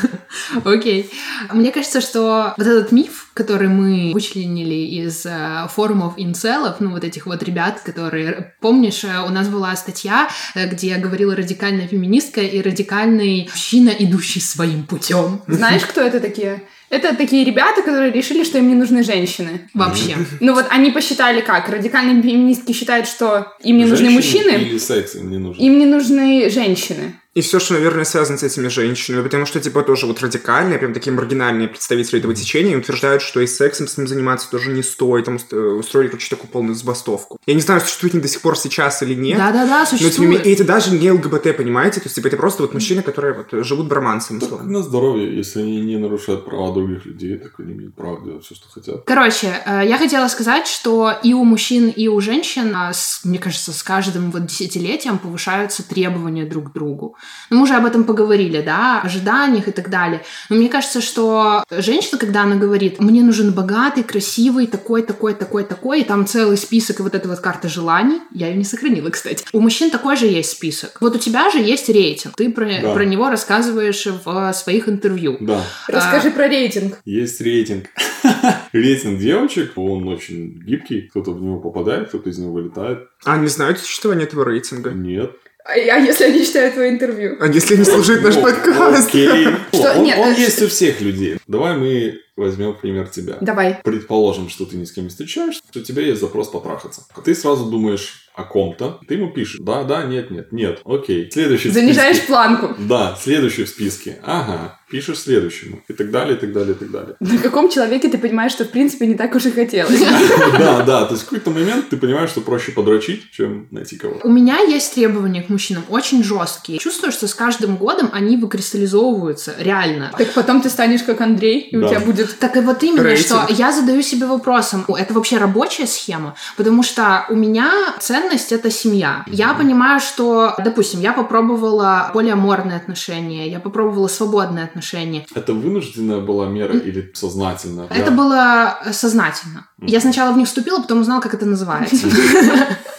Окей. 0.65 1.11
Мне 1.53 1.71
кажется, 1.71 2.01
что 2.01 2.55
вот 2.57 2.67
этот 2.67 2.91
миф, 2.91 3.29
который 3.35 3.69
мы 3.69 4.13
вычленили 4.15 5.03
из 5.05 5.27
э, 5.27 5.67
форумов 5.69 6.15
инцелов, 6.17 6.77
ну 6.81 6.91
вот 6.91 7.05
этих 7.05 7.27
вот 7.27 7.43
ребят, 7.43 7.81
которые... 7.85 8.55
Помнишь, 8.61 9.05
э, 9.05 9.21
у 9.27 9.29
нас 9.31 9.49
была 9.49 9.77
статья, 9.77 10.31
э, 10.55 10.69
где 10.69 10.89
я 10.89 10.99
говорила 10.99 11.37
радикальная 11.37 11.87
феминистка 11.87 12.41
и 12.41 12.63
радикальный 12.63 13.49
мужчина, 13.51 13.91
идущий 13.91 14.41
своим 14.41 14.85
путем. 14.85 15.43
Знаешь, 15.47 15.83
кто 15.83 16.01
это 16.01 16.19
такие? 16.19 16.63
Это 16.89 17.17
такие 17.17 17.45
ребята, 17.45 17.83
которые 17.83 18.13
решили, 18.13 18.45
что 18.45 18.59
им 18.59 18.69
не 18.69 18.75
нужны 18.75 19.03
женщины. 19.03 19.69
Вообще. 19.73 20.17
Ну 20.41 20.55
вот 20.55 20.67
они 20.69 20.91
посчитали 20.91 21.41
как? 21.41 21.69
Радикальные 21.69 22.23
феминистки 22.23 22.73
считают, 22.73 23.07
что 23.09 23.55
им 23.63 23.79
не 23.79 23.87
нужны 23.87 24.11
Женщины 24.11 24.17
мужчины, 24.17 24.63
Или 24.63 24.79
секс 24.79 25.15
им 25.15 25.31
не 25.31 25.39
нужен. 25.39 25.63
им 25.63 25.79
не 25.79 25.87
нужны 25.87 26.51
женщины. 26.51 27.15
И 27.35 27.41
все, 27.41 27.59
что, 27.61 27.73
наверное, 27.75 28.05
связано 28.05 28.37
с 28.37 28.43
этими 28.43 28.69
женщинами, 28.69 29.23
потому 29.23 29.47
что, 29.47 29.59
типа, 29.59 29.83
тоже 29.83 30.07
вот 30.07 30.21
радикальные, 30.21 30.79
прям 30.79 30.93
такие 30.93 31.13
маргинальные 31.13 31.67
представители 31.69 32.19
этого 32.19 32.35
течения 32.35 32.77
утверждают, 32.77 33.23
что 33.23 33.41
и 33.41 33.47
сексом 33.47 33.89
с 33.89 33.97
ним 33.97 34.07
заниматься 34.07 34.51
тоже 34.51 34.71
не 34.71 34.83
стоит, 34.83 35.25
там 35.25 35.37
уст- 35.37 35.51
устроили, 35.53 36.09
короче, 36.09 36.29
такую 36.29 36.51
полную 36.51 36.75
забастовку. 36.75 37.39
Я 37.47 37.55
не 37.55 37.63
знаю, 37.63 37.81
существует 37.81 38.13
они 38.15 38.23
до 38.23 38.29
сих 38.29 38.43
пор 38.43 38.59
сейчас 38.59 39.03
или 39.03 39.15
нет. 39.15 39.39
Да-да-да, 39.39 39.81
Но, 39.81 39.87
тем 39.87 39.93
не 39.97 39.99
существует. 39.99 40.31
менее, 40.31 40.45
и 40.51 40.55
это 40.55 40.65
даже 40.65 40.91
не 40.95 41.11
ЛГБТ, 41.11 41.57
понимаете? 41.57 42.01
То 42.01 42.07
есть, 42.07 42.17
типа, 42.17 42.27
это 42.27 42.37
просто 42.37 42.63
вот 42.65 42.75
мужчины, 42.75 43.01
которые 43.03 43.33
вот 43.35 43.65
живут 43.65 43.87
бромансом, 43.89 44.39
Так 44.39 44.65
на 44.65 44.83
здоровье, 44.83 45.35
если 45.35 45.61
они 45.61 45.81
не 45.81 45.97
нарушают 45.97 46.45
права 46.45 46.75
других 46.75 47.07
людей, 47.07 47.39
так 47.39 47.59
они 47.61 47.73
имеют 47.73 47.95
право 47.95 48.23
делать 48.23 48.45
все, 48.45 48.55
что 48.55 48.69
хотят. 48.69 49.05
Короче, 49.07 49.59
э, 49.65 49.83
я 49.87 49.97
хотела 49.97 50.29
сказать, 50.29 50.67
что 50.67 51.11
и 51.23 51.33
у 51.33 51.45
мужчин, 51.45 51.89
и 51.89 52.09
у 52.09 52.21
женщин, 52.21 52.75
с- 52.93 53.25
мне 53.25 53.39
кажется, 53.39 53.73
с 53.73 53.83
каждым 53.83 54.31
вот 54.33 54.45
десятилетием 54.45 55.19
повышаются 55.19 55.83
требования 55.83 56.45
друг 56.45 56.71
к 56.71 56.75
другу. 56.75 57.17
Ну, 57.51 57.59
мы 57.59 57.65
уже 57.65 57.75
об 57.75 57.85
этом 57.85 58.05
поговорили, 58.05 58.63
да, 58.63 59.03
ожиданиях 59.03 59.69
и 59.69 59.73
так 59.73 59.91
далее. 59.91 60.23
Но 60.49 60.57
мне 60.57 60.69
кажется, 60.69 61.01
что 61.03 61.65
женщина, 61.71 62.19
когда 62.19 62.43
она 62.43 62.57
говорит, 62.57 62.99
мне 62.99 63.23
нужен 63.23 63.53
богатый, 63.53 64.03
красивый, 64.05 64.67
такой, 64.67 65.03
такой, 65.03 65.35
такой, 65.35 65.65
такой, 65.65 66.01
и 66.01 66.05
там 66.05 66.27
целый 66.27 66.57
список, 66.57 67.01
и 67.01 67.03
вот 67.03 67.15
эта 67.15 67.29
вот 67.29 67.41
карта 67.41 67.69
желаний, 67.69 68.21
я 68.33 68.49
ее 68.49 68.57
не 68.57 68.65
сохранила, 68.65 69.11
кстати. 69.11 69.45
У 69.53 69.61
мужчин 69.61 69.91
такой 69.91 70.17
же 70.17 70.27
есть 70.27 70.51
список. 70.51 70.97
Вот 71.01 71.15
у 71.15 71.19
тебя 71.19 71.51
же 71.51 71.59
есть 71.59 71.89
рейтинг, 71.91 72.35
ты 72.37 72.51
про, 72.51 72.67
Да. 72.81 72.95
про 72.95 73.05
него 73.05 73.29
рассказываешь 73.29 74.07
в 74.25 74.53
своих 74.55 74.89
интервью. 74.89 75.37
Да, 75.41 75.63
Расскажи 75.89 76.31
про 76.31 76.49
рейтинг. 76.49 77.01
есть 77.05 77.41
рейтинг. 77.41 77.87
рейтинг 78.73 79.19
девочек, 79.21 79.73
он 79.77 80.09
очень 80.09 80.59
гибкий. 80.65 81.03
Кто-то 81.03 81.33
в 81.33 81.43
него 81.43 81.59
попадает, 81.61 82.09
кто-то 82.09 82.31
из 82.31 82.39
него 82.39 82.53
вылетает. 82.53 83.09
А 83.25 83.37
не 83.37 83.49
знают 83.49 83.79
существование 83.79 84.27
этого 84.27 84.45
рейтинга? 84.45 84.91
Нет. 84.91 85.33
А 85.65 85.73
а 85.75 85.99
если 85.99 86.25
они 86.25 86.45
читают 86.45 86.75
твое 86.75 86.91
интервью? 86.91 87.37
А 87.41 87.47
если 87.47 87.77
не 87.77 87.85
служит 87.85 88.23
наш 88.23 88.35
подкаст? 88.35 89.09
Окей. 89.09 89.47
Он 89.73 90.03
нет, 90.03 90.19
он 90.19 90.33
э, 90.33 90.39
есть 90.39 90.61
у 90.63 90.69
всех 90.69 91.01
людей. 91.01 91.39
Давай 91.47 91.77
мы 91.77 92.21
возьмем 92.37 92.75
пример 92.75 93.09
тебя. 93.09 93.37
Давай. 93.41 93.79
Предположим, 93.85 94.49
что 94.49 94.65
ты 94.65 94.77
ни 94.77 94.85
с 94.85 94.93
кем 94.93 95.05
не 95.05 95.11
встречаешься, 95.11 95.63
что 95.71 95.81
у 95.81 95.83
тебя 95.83 96.03
есть 96.03 96.21
запрос 96.21 96.49
потрахаться. 96.49 97.05
Ты 97.25 97.35
сразу 97.35 97.67
думаешь 97.67 98.31
о 98.35 98.45
ком-то, 98.45 99.01
ты 99.07 99.15
ему 99.15 99.31
пишешь, 99.31 99.61
да, 99.61 99.85
да, 99.85 100.05
нет, 100.05 100.31
нет, 100.31 100.53
нет, 100.53 100.81
окей. 100.85 101.31
Следующий 101.31 101.69
в 101.69 101.73
Занижаешь 101.75 102.17
списке. 102.17 102.33
планку. 102.33 102.75
Да, 102.79 103.17
следующий 103.21 103.65
в 103.65 103.69
списке. 103.69 104.19
Ага. 104.23 104.79
Пишешь 104.93 105.21
следующему. 105.21 105.81
И 105.89 105.95
так 105.95 106.11
далее, 106.11 106.37
и 106.37 106.39
так 106.39 106.53
далее, 106.53 106.75
и 106.75 106.79
так 106.79 106.91
далее. 106.91 107.17
На 107.19 107.39
каком 107.39 107.71
человеке 107.71 108.11
ты 108.11 108.19
понимаешь, 108.19 108.53
что 108.53 108.67
в 108.67 108.69
принципе 108.69 109.07
не 109.07 109.15
так 109.15 109.35
уж 109.35 109.47
и 109.47 109.51
хотелось? 109.51 110.03
Да, 110.59 110.83
да. 110.83 111.05
То 111.07 111.15
есть 111.15 111.23
в 111.23 111.31
какой-то 111.31 111.51
момент 111.51 111.89
ты 111.89 111.97
понимаешь, 111.97 112.29
что 112.29 112.43
проще 112.43 112.73
подрочить, 112.73 113.31
чем 113.31 113.69
найти 113.71 113.97
кого-то. 113.97 114.27
У 114.27 114.31
меня 114.31 114.59
есть 114.59 114.95
требования 114.95 115.43
к 115.43 115.49
мужчинам 115.49 115.83
очень 115.89 116.23
жесткие. 116.23 116.79
Чувствую, 116.79 117.11
что 117.11 117.27
с 117.27 117.35
каждым 117.35 117.77
годом 117.77 118.11
они 118.13 118.37
выкристаллизовываются 118.37 119.55
реально. 119.59 120.13
Так 120.19 120.35
потом 120.35 120.61
ты 120.61 120.69
станешь 120.69 121.03
как 121.03 121.23
Андрей, 121.23 121.61
и 121.61 121.77
у 121.77 121.89
тебя 121.89 122.01
будет... 122.01 122.39
Так 122.39 122.57
и 122.59 122.61
вот 122.61 122.83
именно, 122.83 123.17
что 123.17 123.47
я 123.49 123.73
задаю 123.73 124.03
себе 124.03 124.27
вопросом, 124.27 124.85
это 124.89 125.15
вообще 125.15 125.39
рабочая 125.39 125.87
схема? 125.87 126.35
Потому 126.57 126.83
что 126.83 127.25
у 127.31 127.35
меня 127.35 127.73
ценность— 127.99 128.53
это 128.57 128.71
семья. 128.71 129.25
Я 129.27 129.55
понимаю, 129.55 130.01
что, 130.01 130.55
допустим, 130.63 131.01
я 131.01 131.15
попробовала 131.15 132.11
полиаморные 132.13 132.77
отношения, 132.77 133.49
я 133.49 133.59
попробовала 133.59 134.09
свободные 134.09 134.65
отношения, 134.65 134.82
отношения. 134.83 135.25
Это 135.35 135.53
вынужденная 135.53 136.21
была 136.21 136.47
мера 136.47 136.77
или 136.77 137.11
сознательная? 137.15 137.87
Это 137.87 138.11
Я- 138.11 138.11
было 138.11 138.79
сознательно. 138.93 139.67
Я 139.81 140.01
сначала 140.01 140.33
в 140.33 140.37
них 140.37 140.47
вступила, 140.47 140.81
потом 140.81 141.01
узнала, 141.01 141.21
как 141.21 141.35
это 141.35 141.47
называется. 141.47 142.07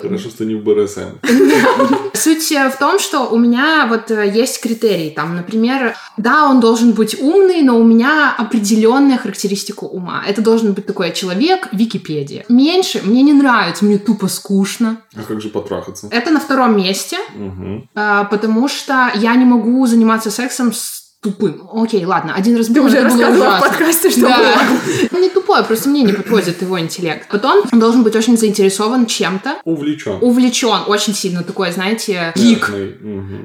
Хорошо, 0.02 0.30
что 0.30 0.46
не 0.46 0.56
в 0.56 0.64
БРСМ. 0.64 1.20
Суть 2.14 2.52
э, 2.52 2.70
в 2.70 2.78
том, 2.78 3.00
что 3.00 3.30
у 3.30 3.38
меня 3.38 3.86
вот 3.90 4.12
э, 4.12 4.30
есть 4.30 4.62
критерии. 4.62 5.10
Там, 5.10 5.36
например, 5.36 5.96
да, 6.18 6.50
он 6.50 6.60
должен 6.60 6.92
быть 6.92 7.22
умный, 7.22 7.62
но 7.62 7.80
у 7.80 7.84
меня 7.84 8.36
определенная 8.38 9.18
характеристика 9.18 9.86
ума. 9.86 10.24
Это 10.28 10.42
должен 10.42 10.74
быть 10.74 10.86
такой 10.86 11.14
человек 11.14 11.70
Википедия. 11.72 12.44
Меньше 12.50 13.02
мне 13.06 13.22
не 13.22 13.32
нравится, 13.34 13.86
мне 13.86 13.98
тупо 13.98 14.28
скучно. 14.28 14.98
А 15.16 15.24
как 15.24 15.40
же 15.42 15.48
потрахаться? 15.50 16.08
Это 16.12 16.32
на 16.32 16.42
втором 16.42 16.76
месте, 16.76 17.18
а, 17.96 18.26
потому 18.26 18.68
что 18.68 19.10
я 19.16 19.36
не 19.36 19.46
могу 19.46 19.86
заниматься 19.88 20.32
сексом 20.32 20.74
с 20.74 21.03
тупым. 21.24 21.68
Окей, 21.74 22.04
ладно, 22.06 22.34
один 22.36 22.58
раз 22.58 22.68
Ты 22.68 22.74
было, 22.74 22.86
уже 22.88 22.98
это 22.98 23.10
было 23.10 23.18
рассказывала 23.26 23.58
в 23.58 23.62
подкасте, 23.62 24.10
что 24.12 24.22
Да. 24.22 24.38
было. 24.38 25.10
Он 25.14 25.22
не 25.22 25.30
тупой, 25.30 25.64
просто 25.64 25.90
мне 25.90 26.04
не 26.04 26.14
подходит 26.14 26.62
его 26.62 26.80
интеллект. 26.80 27.28
Потом 27.30 27.64
он 27.72 27.80
должен 27.80 28.04
быть 28.04 28.16
очень 28.16 28.38
заинтересован 28.38 29.06
чем-то, 29.06 29.58
Увлечен. 29.64 30.18
увлечен 30.22 30.82
очень 30.88 31.14
сильно, 31.16 31.44
такой, 31.44 31.72
знаете, 31.72 32.34
гик. 32.36 32.70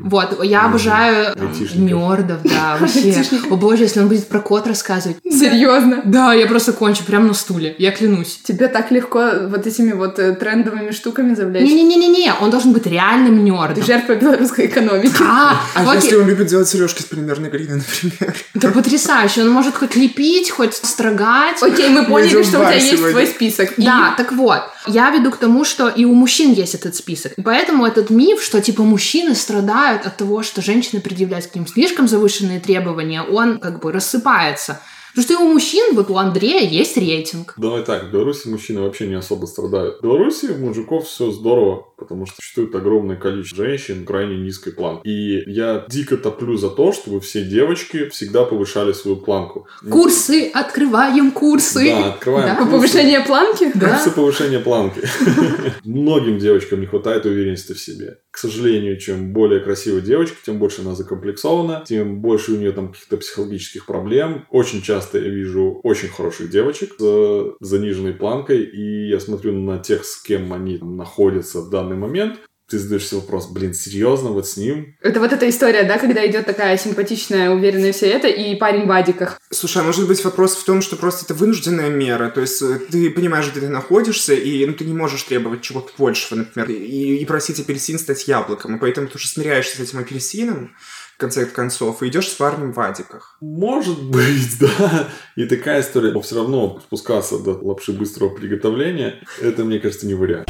Вот, 0.02 0.44
я 0.44 0.64
обожаю 0.66 1.34
нердов, 1.74 2.38
да, 2.44 2.76
вообще. 2.80 3.22
О 3.50 3.56
боже, 3.56 3.84
если 3.84 4.00
он 4.00 4.08
будет 4.08 4.26
про 4.28 4.40
код 4.40 4.66
рассказывать. 4.66 5.16
Серьезно? 5.24 6.02
Да, 6.04 6.32
я 6.34 6.46
просто 6.46 6.72
кончу 6.72 7.04
прямо 7.04 7.26
на 7.28 7.34
стуле, 7.34 7.74
я 7.78 7.90
клянусь. 7.92 8.40
Тебе 8.44 8.68
так 8.68 8.90
легко 8.90 9.30
вот 9.48 9.66
этими 9.66 9.92
вот 9.92 10.18
э, 10.18 10.34
трендовыми 10.34 10.90
штуками 10.90 11.34
завлечь. 11.34 11.62
Не-не-не-не, 11.68 12.32
он 12.40 12.50
должен 12.50 12.72
быть 12.72 12.86
реальным 12.86 13.36
Ты 13.36 13.42
нердом. 13.42 13.84
жертва 13.84 14.14
белорусской 14.14 14.66
экономики. 14.66 15.12
А, 15.22 15.60
А 15.74 15.94
если 15.94 16.16
он 16.16 16.26
любит 16.26 16.46
делать 16.48 16.68
сережки 16.68 17.02
с 17.02 17.04
полимерной 17.04 17.50
глины, 17.68 17.82
например? 18.02 18.36
Это 18.54 18.70
потрясающе. 18.70 19.42
Он 19.42 19.50
может 19.50 19.76
хоть 19.76 19.96
лепить, 19.96 20.50
хоть 20.50 20.74
строгать. 20.74 21.62
Окей, 21.62 21.88
мы 21.88 22.04
поняли, 22.04 22.42
что 22.42 22.58
у 22.60 22.64
тебя 22.64 22.74
есть 22.74 22.88
сегодня. 22.90 23.10
свой 23.10 23.26
список. 23.26 23.72
И- 23.78 23.82
Да, 23.82 24.14
так 24.16 24.32
вот, 24.32 24.62
я 24.86 25.10
веду 25.10 25.30
к 25.30 25.36
тому, 25.36 25.64
что 25.64 25.88
и 25.88 26.04
у 26.04 26.14
мужчин 26.14 26.52
есть 26.52 26.74
этот 26.74 26.94
список. 26.94 27.32
И 27.36 27.42
поэтому 27.42 27.86
этот 27.86 28.10
миф, 28.10 28.42
что 28.42 28.60
типа 28.60 28.82
мужчины 28.82 29.34
страдают 29.34 30.06
от 30.06 30.16
того, 30.16 30.42
что 30.42 30.62
женщины 30.62 31.00
предъявляют 31.00 31.46
к 31.46 31.54
ним 31.54 31.66
слишком 31.66 32.08
завышенные 32.08 32.60
требования, 32.60 33.22
он 33.22 33.58
как 33.58 33.80
бы 33.80 33.92
рассыпается. 33.92 34.80
Потому 35.10 35.24
что 35.24 35.32
и 35.34 35.36
у 35.36 35.52
мужчин, 35.52 35.94
вот 35.94 36.10
у 36.10 36.16
Андрея 36.16 36.68
есть 36.68 36.96
рейтинг. 36.96 37.54
Давай 37.56 37.82
так, 37.82 38.04
в 38.04 38.12
Беларуси 38.12 38.48
мужчины 38.48 38.80
вообще 38.82 39.06
не 39.06 39.14
особо 39.14 39.46
страдают. 39.46 39.98
В 39.98 40.02
Беларуси 40.02 40.46
у 40.46 40.58
мужиков 40.58 41.06
все 41.06 41.30
здорово, 41.30 41.86
потому 41.96 42.26
что 42.26 42.36
существует 42.36 42.74
огромное 42.74 43.16
количество 43.16 43.64
женщин 43.64 44.04
крайне 44.04 44.36
низкой 44.36 44.72
планки. 44.72 45.06
И 45.08 45.50
я 45.50 45.84
дико 45.88 46.16
топлю 46.16 46.56
за 46.56 46.70
то, 46.70 46.92
чтобы 46.92 47.20
все 47.20 47.42
девочки 47.42 48.08
всегда 48.10 48.44
повышали 48.44 48.92
свою 48.92 49.16
планку. 49.16 49.66
Курсы, 49.90 50.50
открываем 50.52 51.30
курсы. 51.32 51.90
Да, 51.90 52.08
открываем 52.10 52.46
Да. 52.46 52.54
По 52.54 52.60
курсы. 52.62 52.72
повышению 52.72 53.24
планки? 53.24 53.70
Да. 53.74 53.90
Курсы 53.90 54.10
повышения 54.10 54.58
планки. 54.60 55.02
Многим 55.84 56.38
девочкам 56.38 56.80
не 56.80 56.86
хватает 56.86 57.24
уверенности 57.26 57.72
в 57.72 57.80
себе. 57.80 58.18
К 58.38 58.40
сожалению, 58.40 58.96
чем 58.98 59.32
более 59.32 59.58
красивая 59.58 60.00
девочка, 60.00 60.36
тем 60.46 60.60
больше 60.60 60.82
она 60.82 60.94
закомплексована, 60.94 61.82
тем 61.84 62.20
больше 62.20 62.52
у 62.52 62.56
нее 62.56 62.70
там 62.70 62.92
каких-то 62.92 63.16
психологических 63.16 63.84
проблем. 63.84 64.46
Очень 64.50 64.80
часто 64.80 65.18
я 65.18 65.28
вижу 65.28 65.80
очень 65.82 66.06
хороших 66.06 66.48
девочек 66.48 66.94
с 67.00 67.56
заниженной 67.58 68.12
планкой, 68.12 68.62
и 68.62 69.08
я 69.08 69.18
смотрю 69.18 69.54
на 69.54 69.80
тех, 69.80 70.04
с 70.04 70.22
кем 70.22 70.52
они 70.52 70.78
там 70.78 70.96
находятся 70.96 71.62
в 71.62 71.70
данный 71.70 71.96
момент. 71.96 72.38
Ты 72.68 72.78
задаешь 72.78 73.06
себе 73.06 73.20
вопрос, 73.20 73.48
блин, 73.48 73.72
серьезно, 73.72 74.30
вот 74.30 74.46
с 74.46 74.58
ним? 74.58 74.94
Это 75.00 75.20
вот 75.20 75.32
эта 75.32 75.48
история, 75.48 75.84
да, 75.84 75.98
когда 75.98 76.26
идет 76.26 76.44
такая 76.44 76.76
симпатичная, 76.76 77.50
уверенная 77.50 77.92
все 77.92 78.08
это, 78.08 78.28
и 78.28 78.54
парень 78.56 78.86
в 78.86 78.92
адиках. 78.92 79.40
Слушай, 79.50 79.82
а 79.82 79.84
может 79.86 80.06
быть 80.06 80.22
вопрос 80.22 80.54
в 80.54 80.64
том, 80.64 80.82
что 80.82 80.96
просто 80.96 81.24
это 81.24 81.32
вынужденная 81.32 81.88
мера, 81.88 82.28
то 82.28 82.42
есть 82.42 82.60
э, 82.60 82.78
ты 82.90 83.08
понимаешь, 83.08 83.50
где 83.50 83.60
ты 83.60 83.68
находишься, 83.68 84.34
и 84.34 84.66
ну, 84.66 84.74
ты 84.74 84.84
не 84.84 84.92
можешь 84.92 85.22
требовать 85.22 85.62
чего-то 85.62 85.92
большего, 85.96 86.40
например, 86.40 86.68
и, 86.68 87.16
и 87.16 87.24
просить 87.24 87.58
апельсин 87.58 87.98
стать 87.98 88.28
яблоком, 88.28 88.76
и 88.76 88.78
поэтому 88.78 89.08
ты 89.08 89.16
уже 89.16 89.28
смиряешься 89.28 89.78
с 89.78 89.80
этим 89.80 90.00
апельсином, 90.00 90.74
в 91.18 91.20
конце 91.20 91.46
концов, 91.46 92.02
и 92.02 92.08
идешь 92.08 92.28
с 92.28 92.34
парнем 92.34 92.72
в 92.72 92.78
адиках. 92.78 93.38
Может 93.40 94.02
быть, 94.04 94.58
да. 94.60 95.08
И 95.36 95.46
такая 95.46 95.80
история. 95.80 96.12
Но 96.12 96.20
все 96.20 96.36
равно 96.36 96.80
спускаться 96.86 97.38
до 97.38 97.58
лапши 97.60 97.92
быстрого 97.92 98.28
приготовления, 98.28 99.20
это, 99.40 99.64
мне 99.64 99.80
кажется, 99.80 100.06
не 100.06 100.14
вариант. 100.14 100.48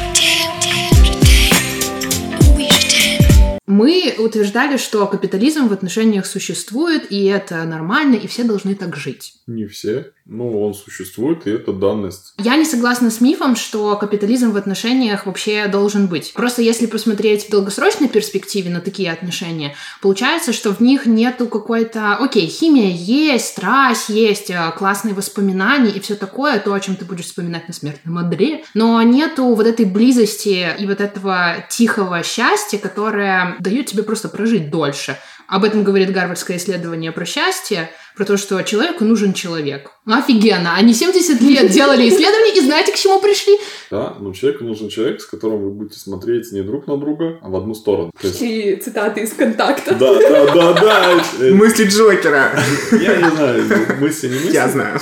Мы 3.69 4.15
утверждали, 4.17 4.77
что 4.77 5.05
капитализм 5.05 5.67
в 5.67 5.73
отношениях 5.73 6.25
существует, 6.25 7.11
и 7.11 7.25
это 7.25 7.63
нормально, 7.65 8.15
и 8.15 8.25
все 8.25 8.43
должны 8.43 8.73
так 8.73 8.95
жить. 8.95 9.35
Не 9.45 9.67
все, 9.67 10.09
но 10.29 10.61
он 10.61 10.75
существует, 10.75 11.47
и 11.47 11.49
это 11.49 11.73
данность. 11.73 12.33
Я 12.37 12.55
не 12.55 12.65
согласна 12.65 13.09
с 13.09 13.19
мифом, 13.19 13.55
что 13.55 13.95
капитализм 13.95 14.51
в 14.51 14.57
отношениях 14.57 15.25
вообще 15.25 15.67
должен 15.67 16.07
быть. 16.07 16.33
Просто 16.33 16.61
если 16.61 16.85
посмотреть 16.85 17.47
в 17.47 17.49
долгосрочной 17.49 18.07
перспективе 18.07 18.69
на 18.69 18.79
такие 18.79 19.11
отношения, 19.11 19.75
получается, 20.01 20.53
что 20.53 20.71
в 20.71 20.81
них 20.81 21.07
нету 21.07 21.47
какой-то... 21.47 22.15
Окей, 22.17 22.45
химия 22.47 22.91
есть, 22.91 23.47
страсть 23.47 24.09
есть, 24.09 24.51
э, 24.51 24.71
классные 24.77 25.15
воспоминания 25.15 25.91
и 25.91 25.99
все 25.99 26.15
такое, 26.15 26.59
то, 26.59 26.73
о 26.73 26.79
чем 26.79 26.95
ты 26.95 27.05
будешь 27.05 27.25
вспоминать 27.25 27.67
на 27.67 27.73
смертном 27.73 28.19
одре, 28.19 28.63
но 28.75 29.01
нету 29.01 29.45
вот 29.55 29.65
этой 29.65 29.85
близости 29.85 30.67
и 30.77 30.85
вот 30.85 31.01
этого 31.01 31.65
тихого 31.69 32.21
счастья, 32.21 32.77
которое 32.77 33.55
дает 33.59 33.87
тебе 33.87 34.03
просто 34.03 34.29
прожить 34.29 34.69
дольше. 34.69 35.17
Об 35.49 35.63
этом 35.63 35.83
говорит 35.83 36.11
гарвардское 36.11 36.57
исследование 36.57 37.11
про 37.11 37.25
счастье, 37.25 37.89
про 38.19 38.25
то, 38.25 38.35
что 38.35 38.61
человеку 38.63 39.05
нужен 39.05 39.31
человек. 39.31 39.91
Ну, 40.05 40.17
офигенно. 40.17 40.75
Они 40.75 40.93
70 40.93 41.39
лет 41.39 41.71
делали 41.71 42.09
исследования, 42.09 42.53
и 42.57 42.59
знаете, 42.59 42.91
к 42.91 42.95
чему 42.95 43.21
пришли? 43.21 43.57
Да, 43.89 44.13
но 44.19 44.33
человеку 44.33 44.65
нужен 44.65 44.89
человек, 44.89 45.21
с 45.21 45.25
которым 45.25 45.63
вы 45.63 45.69
будете 45.69 45.97
смотреть 45.97 46.51
не 46.51 46.61
друг 46.61 46.85
на 46.85 46.97
друга, 46.97 47.39
а 47.41 47.47
в 47.47 47.55
одну 47.55 47.73
сторону. 47.73 48.11
То 48.21 48.27
есть- 48.27 48.83
цитаты 48.83 49.21
из 49.21 49.31
контакта. 49.31 49.95
Да, 49.95 50.15
да, 50.19 50.53
да, 50.53 50.73
да. 50.73 51.23
Э, 51.39 51.53
Мысли 51.53 51.85
Джокера! 51.85 52.51
Я 52.91 53.15
не 53.21 53.29
знаю, 53.35 53.63
мысли 54.01 54.27
не 54.27 54.35
мысли. 54.35 54.51
Я 54.53 54.67
знаю. 54.67 54.99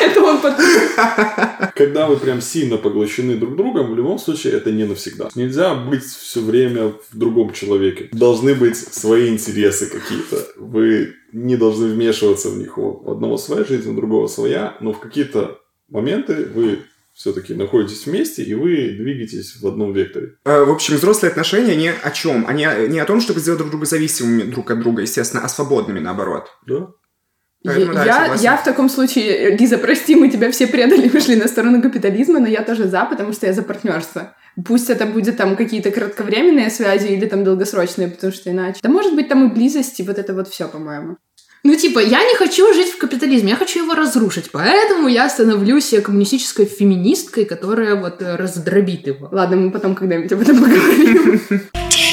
Это 0.00 0.20
он 0.20 0.40
потом. 0.40 0.64
Когда 1.76 2.06
вы 2.08 2.16
прям 2.16 2.40
сильно 2.40 2.76
поглощены 2.76 3.36
друг 3.36 3.54
другом, 3.54 3.92
в 3.92 3.96
любом 3.96 4.18
случае 4.18 4.54
это 4.54 4.72
не 4.72 4.82
навсегда. 4.82 5.28
Нельзя 5.36 5.74
быть 5.74 6.02
все 6.04 6.40
время 6.40 6.88
в 7.10 7.16
другом 7.16 7.52
человеке. 7.52 8.08
Должны 8.10 8.56
быть 8.56 8.76
свои 8.76 9.28
интересы 9.28 9.86
какие-то. 9.86 10.44
Вы 10.56 11.14
не 11.32 11.56
должны 11.56 11.88
вмешиваться 11.88 12.50
в 12.50 12.58
них. 12.58 12.78
У 12.78 13.10
одного 13.10 13.36
своя 13.36 13.64
жизнь, 13.64 13.90
у 13.90 13.94
другого 13.94 14.26
своя, 14.26 14.76
но 14.80 14.92
в 14.92 15.00
какие-то 15.00 15.58
моменты 15.88 16.48
вы 16.54 16.80
все-таки 17.18 17.52
находитесь 17.54 18.06
вместе, 18.06 18.44
и 18.44 18.54
вы 18.54 18.90
двигаетесь 18.96 19.60
в 19.60 19.66
одном 19.66 19.92
векторе. 19.92 20.36
Э, 20.44 20.62
В 20.64 20.70
общем, 20.70 20.94
взрослые 20.94 21.30
отношения 21.30 21.74
не 21.74 21.90
о 21.90 22.10
чем. 22.12 22.46
Они 22.46 22.64
не 22.88 23.00
о 23.00 23.04
том, 23.06 23.20
чтобы 23.20 23.40
сделать 23.40 23.58
друг 23.58 23.70
друга 23.70 23.86
зависимыми 23.86 24.42
друг 24.42 24.70
от 24.70 24.78
друга, 24.78 25.02
естественно, 25.02 25.42
а 25.44 25.48
свободными, 25.48 25.98
наоборот. 25.98 26.46
Да? 26.66 26.90
Поэтому, 27.64 27.92
да, 27.92 28.04
я 28.04 28.06
я, 28.06 28.20
согласен. 28.20 28.44
я 28.44 28.56
в 28.56 28.64
таком 28.64 28.88
случае, 28.88 29.56
Лиза, 29.56 29.78
прости, 29.78 30.14
мы 30.14 30.28
тебя 30.28 30.50
все 30.50 30.66
предали, 30.66 31.08
вышли 31.12 31.34
на 31.34 31.48
сторону 31.48 31.82
капитализма, 31.82 32.38
но 32.38 32.46
я 32.46 32.62
тоже 32.62 32.88
за, 32.88 33.04
потому 33.04 33.32
что 33.32 33.46
я 33.46 33.52
за 33.52 33.62
партнерство. 33.62 34.34
Пусть 34.64 34.90
это 34.90 35.06
будет 35.06 35.36
там 35.36 35.56
какие-то 35.56 35.90
кратковременные 35.90 36.70
связи 36.70 37.08
или 37.08 37.26
там 37.26 37.44
долгосрочные, 37.44 38.08
потому 38.08 38.32
что 38.32 38.50
иначе. 38.50 38.80
Да 38.82 38.88
может 38.88 39.14
быть 39.14 39.28
там 39.28 39.48
и 39.48 39.54
близость, 39.54 39.98
и 40.00 40.02
вот 40.02 40.18
это 40.18 40.34
вот 40.34 40.48
все, 40.48 40.68
по-моему. 40.68 41.16
Ну, 41.64 41.74
типа, 41.74 41.98
я 41.98 42.22
не 42.24 42.36
хочу 42.36 42.72
жить 42.72 42.92
в 42.92 42.98
капитализме, 42.98 43.50
я 43.50 43.56
хочу 43.56 43.82
его 43.82 43.94
разрушить, 43.94 44.50
поэтому 44.52 45.08
я 45.08 45.28
становлюсь 45.28 45.92
коммунистической 46.04 46.66
феминисткой, 46.66 47.44
которая 47.44 47.96
вот 47.96 48.22
э, 48.22 48.36
раздробит 48.36 49.08
его. 49.08 49.28
Ладно, 49.32 49.56
мы 49.56 49.70
потом 49.72 49.96
когда-нибудь 49.96 50.32
об 50.32 50.40
этом 50.40 50.58
поговорим. 50.58 51.40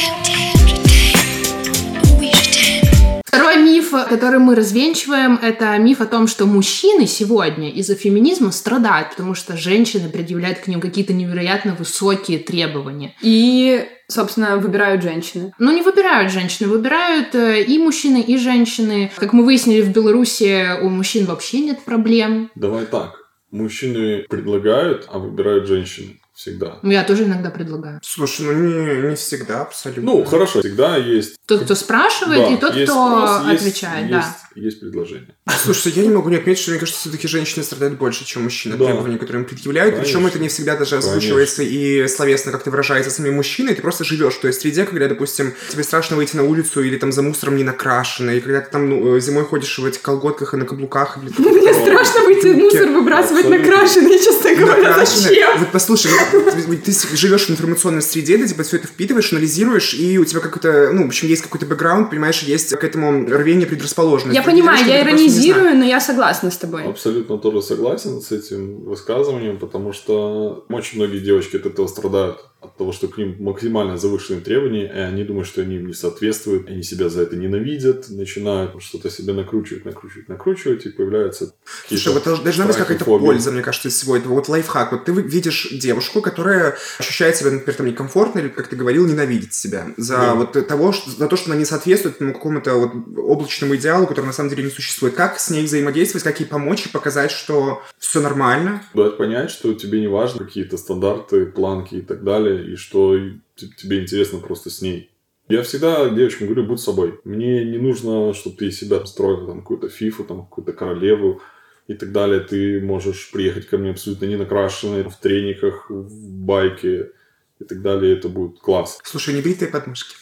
который 4.04 4.40
мы 4.40 4.56
развенчиваем, 4.56 5.40
это 5.42 5.78
миф 5.78 6.02
о 6.02 6.06
том, 6.06 6.28
что 6.28 6.46
мужчины 6.46 7.08
сегодня 7.08 7.70
из-за 7.72 7.96
феминизма 7.96 8.52
страдают, 8.52 9.12
потому 9.12 9.36
что 9.36 9.56
женщины 9.56 10.10
предъявляют 10.10 10.60
к 10.60 10.68
ним 10.68 10.82
какие-то 10.82 11.14
невероятно 11.14 11.76
высокие 11.76 12.40
требования. 12.40 13.16
И, 13.22 13.88
собственно, 14.08 14.58
выбирают 14.58 15.02
женщины. 15.02 15.54
Но 15.60 15.72
не 15.72 15.82
выбирают 15.82 16.32
женщины, 16.32 16.68
выбирают 16.68 17.34
э, 17.36 17.64
и 17.64 17.78
мужчины, 17.78 18.22
и 18.22 18.38
женщины. 18.38 19.12
Как 19.16 19.34
мы 19.34 19.46
выяснили, 19.46 19.82
в 19.82 19.92
Беларуси 19.92 20.80
у 20.82 20.90
мужчин 20.90 21.26
вообще 21.26 21.60
нет 21.60 21.80
проблем. 21.82 22.52
Давай 22.56 22.86
так. 22.86 23.16
Мужчины 23.52 24.26
предлагают, 24.30 25.08
а 25.12 25.20
выбирают 25.20 25.68
женщины. 25.68 26.20
Всегда. 26.36 26.80
Ну, 26.82 26.92
я 26.92 27.06
тоже 27.06 27.24
иногда 27.24 27.50
предлагаю. 27.50 28.02
Слушай, 28.04 28.48
ну 28.48 28.54
не, 28.54 29.10
не 29.10 29.16
всегда 29.16 29.62
абсолютно. 29.62 30.04
Ну, 30.04 30.26
хорошо, 30.26 30.60
всегда 30.60 30.98
есть... 30.98 31.38
Тот, 31.46 31.64
кто 31.64 31.76
спрашивает, 31.76 32.42
да, 32.42 32.54
и 32.54 32.58
тот, 32.58 32.76
есть 32.76 32.92
кто 32.92 33.40
спрос, 33.40 33.56
отвечает, 33.56 34.02
есть, 34.02 34.12
да. 34.12 34.18
Есть 34.18 34.45
предложение. 34.56 35.28
Слушай, 35.64 35.92
я 35.96 36.04
не 36.04 36.10
могу 36.10 36.30
не 36.30 36.38
отметить, 36.38 36.62
что 36.62 36.72
мне 36.72 36.80
кажется, 36.80 37.02
все-таки 37.02 37.28
женщины 37.28 37.64
страдают 37.64 37.98
больше, 37.98 38.26
чем 38.26 38.44
мужчины 38.44 38.78
Да. 38.78 38.86
требований, 38.86 39.18
которые 39.18 39.44
им 39.44 39.50
предъявляют. 39.50 39.96
Причем 39.96 40.16
Конечно. 40.16 40.28
это 40.30 40.40
не 40.40 40.48
всегда 40.48 40.76
даже 40.76 40.98
озвучивается 40.98 41.64
и 41.64 42.08
словесно 42.08 42.52
как-то 42.52 42.72
выражается 42.72 43.12
самим 43.12 43.36
мужчиной. 43.36 43.76
Ты 43.76 43.82
просто 43.82 44.04
живешь 44.04 44.36
в 44.36 44.42
той 44.42 44.54
среде, 44.54 44.86
когда, 44.86 45.08
допустим, 45.08 45.54
тебе 45.70 45.84
страшно 45.84 46.16
выйти 46.16 46.36
на 46.36 46.44
улицу 46.44 46.82
или 46.82 46.98
там 46.98 47.12
за 47.12 47.22
мусором 47.22 47.58
не 47.58 47.64
накрашено, 47.64 48.32
и 48.32 48.40
когда 48.40 48.62
ты 48.62 48.72
там 48.72 48.90
ну, 48.90 49.16
э, 49.16 49.20
зимой 49.20 49.44
ходишь 49.44 49.78
в 49.78 49.86
этих 49.86 50.02
колготках 50.02 50.54
и 50.54 50.58
на 50.58 50.66
каблуках. 50.66 51.18
Или 51.22 51.34
Мне 51.38 51.74
страшно 51.74 52.22
выйти 52.22 52.48
мусор 52.48 52.90
выбрасывать 52.90 53.50
накрашенный, 53.50 54.20
честно 54.20 54.56
говоря, 54.56 55.06
зачем? 55.06 55.60
Вот 55.60 55.72
послушай, 55.72 56.12
ты, 56.32 56.78
ты 56.78 57.18
живешь 57.18 57.46
в 57.48 57.50
информационной 57.50 58.02
среде, 58.02 58.38
ты 58.38 58.48
типа 58.48 58.64
все 58.64 58.78
это 58.78 58.88
впитываешь, 58.88 59.32
анализируешь, 59.32 59.94
и 59.94 60.18
у 60.18 60.26
тебя 60.26 60.40
какой-то, 60.40 60.92
ну, 60.94 61.04
в 61.04 61.08
общем, 61.08 61.28
есть 61.28 61.42
какой-то 61.42 61.66
бэкграунд, 61.66 62.10
понимаешь, 62.10 62.42
есть 62.42 62.76
к 62.76 62.84
этому 62.84 63.26
рвение 63.28 63.68
предрасположенность. 63.68 64.36
Я 64.36 64.45
понимаю, 64.46 64.86
я 64.86 65.02
иронизирую, 65.02 65.78
но 65.78 65.84
я 65.84 66.00
согласна 66.00 66.52
с 66.52 66.58
тобой. 66.58 66.84
Абсолютно 66.84 67.38
тоже 67.38 67.62
согласен 67.62 68.22
с 68.22 68.32
этим 68.32 68.86
высказыванием, 68.86 69.58
потому 69.58 69.94
что 69.94 70.66
очень 70.70 70.98
многие 71.00 71.20
девочки 71.20 71.58
от 71.58 71.66
этого 71.66 71.88
страдают. 71.88 72.46
От 72.66 72.78
того, 72.78 72.92
что 72.92 73.08
к 73.08 73.18
ним 73.18 73.36
максимально 73.40 73.98
завышенные 73.98 74.42
требования, 74.42 74.86
и 74.88 74.98
они 75.00 75.24
думают, 75.24 75.48
что 75.48 75.62
они 75.62 75.76
им 75.76 75.88
не 75.88 75.94
соответствуют, 75.94 76.68
они 76.70 76.84
себя 76.84 77.10
за 77.10 77.22
это 77.22 77.36
ненавидят, 77.36 78.10
начинают 78.10 78.72
что-то 78.82 79.10
себе 79.10 79.34
накручивать, 79.34 79.86
накручивать, 79.86 80.28
накручивать, 80.30 80.86
и 80.86 80.90
появляются 80.90 81.54
Слушай, 81.88 82.14
вот 82.14 82.26
долж- 82.26 82.44
должна 82.44 82.66
быть 82.66 82.76
какая-то 82.78 83.06
польза, 83.06 83.52
мне 83.52 83.62
кажется, 83.62 83.88
из 83.90 83.96
всего 83.96 84.18
этого. 84.18 84.34
Вот 84.34 84.50
лайфхак. 84.50 84.92
Вот 84.92 85.06
ты 85.06 85.12
видишь 85.12 85.70
девушку, 85.72 86.22
которая 86.22 86.76
ощущает 87.00 87.36
себя, 87.36 87.52
например, 87.52 87.76
там 87.76 87.86
некомфортно, 87.88 88.40
или, 88.40 88.48
как 88.50 88.68
ты 88.68 88.76
говорил, 88.76 89.06
ненавидит 89.08 89.54
себя 89.54 89.88
за 89.98 90.16
Да. 90.18 90.36
вот 90.36 90.68
того, 90.68 90.92
что, 90.92 91.12
за 91.12 91.28
то, 91.28 91.36
что 91.36 91.52
она 91.52 91.60
не 91.60 91.66
соответствует 91.66 92.20
ну, 92.20 92.34
какому-то 92.34 92.74
вот 92.76 92.92
облачному 93.18 93.76
идеалу, 93.76 94.08
который 94.08 94.26
на 94.26 94.34
самом 94.34 94.50
деле 94.50 94.64
не 94.64 94.70
существует. 94.70 95.16
Как 95.16 95.40
с 95.40 95.50
ней 95.50 95.64
взаимодействовать, 95.66 96.24
как 96.24 96.40
ей 96.40 96.46
помочь 96.46 96.86
и 96.86 96.90
показать, 96.90 97.32
что 97.32 97.82
все 98.00 98.22
нормально? 98.22 98.82
дать 98.94 99.18
понять, 99.18 99.52
что 99.52 99.74
тебе 99.74 100.00
не 100.00 100.08
важны 100.08 100.46
какие-то 100.46 100.78
стандарты, 100.78 101.46
планки 101.46 101.96
и 101.96 102.02
так 102.02 102.24
далее, 102.24 102.55
и 102.62 102.76
что 102.76 103.18
тебе 103.56 104.02
интересно 104.02 104.40
просто 104.40 104.70
с 104.70 104.82
ней. 104.82 105.10
Я 105.48 105.62
всегда 105.62 106.10
девочкам 106.10 106.48
говорю, 106.48 106.66
будь 106.66 106.80
собой. 106.80 107.20
Мне 107.24 107.64
не 107.64 107.78
нужно, 107.78 108.34
чтобы 108.34 108.58
ты 108.58 108.68
из 108.68 108.80
себя 108.80 109.06
строил 109.06 109.46
там 109.46 109.60
какую-то 109.62 109.90
фифу, 109.90 110.24
там 110.24 110.44
какую-то 110.44 110.74
королеву 110.74 111.42
и 111.88 111.94
так 111.94 112.12
далее. 112.12 112.40
Ты 112.40 112.82
можешь 112.82 113.30
приехать 113.32 113.68
ко 113.68 113.78
мне 113.78 113.92
абсолютно 113.92 114.26
не 114.26 114.38
накрашенной, 114.38 115.04
в 115.04 115.16
трениках, 115.18 115.90
в 115.90 116.32
байке 116.32 117.12
и 117.60 117.64
так 117.64 117.82
далее. 117.84 118.18
Это 118.18 118.28
будет 118.28 118.60
класс. 118.60 119.00
Слушай, 119.04 119.36
не 119.36 119.42
бритые 119.42 119.70
подмышки. 119.70 120.16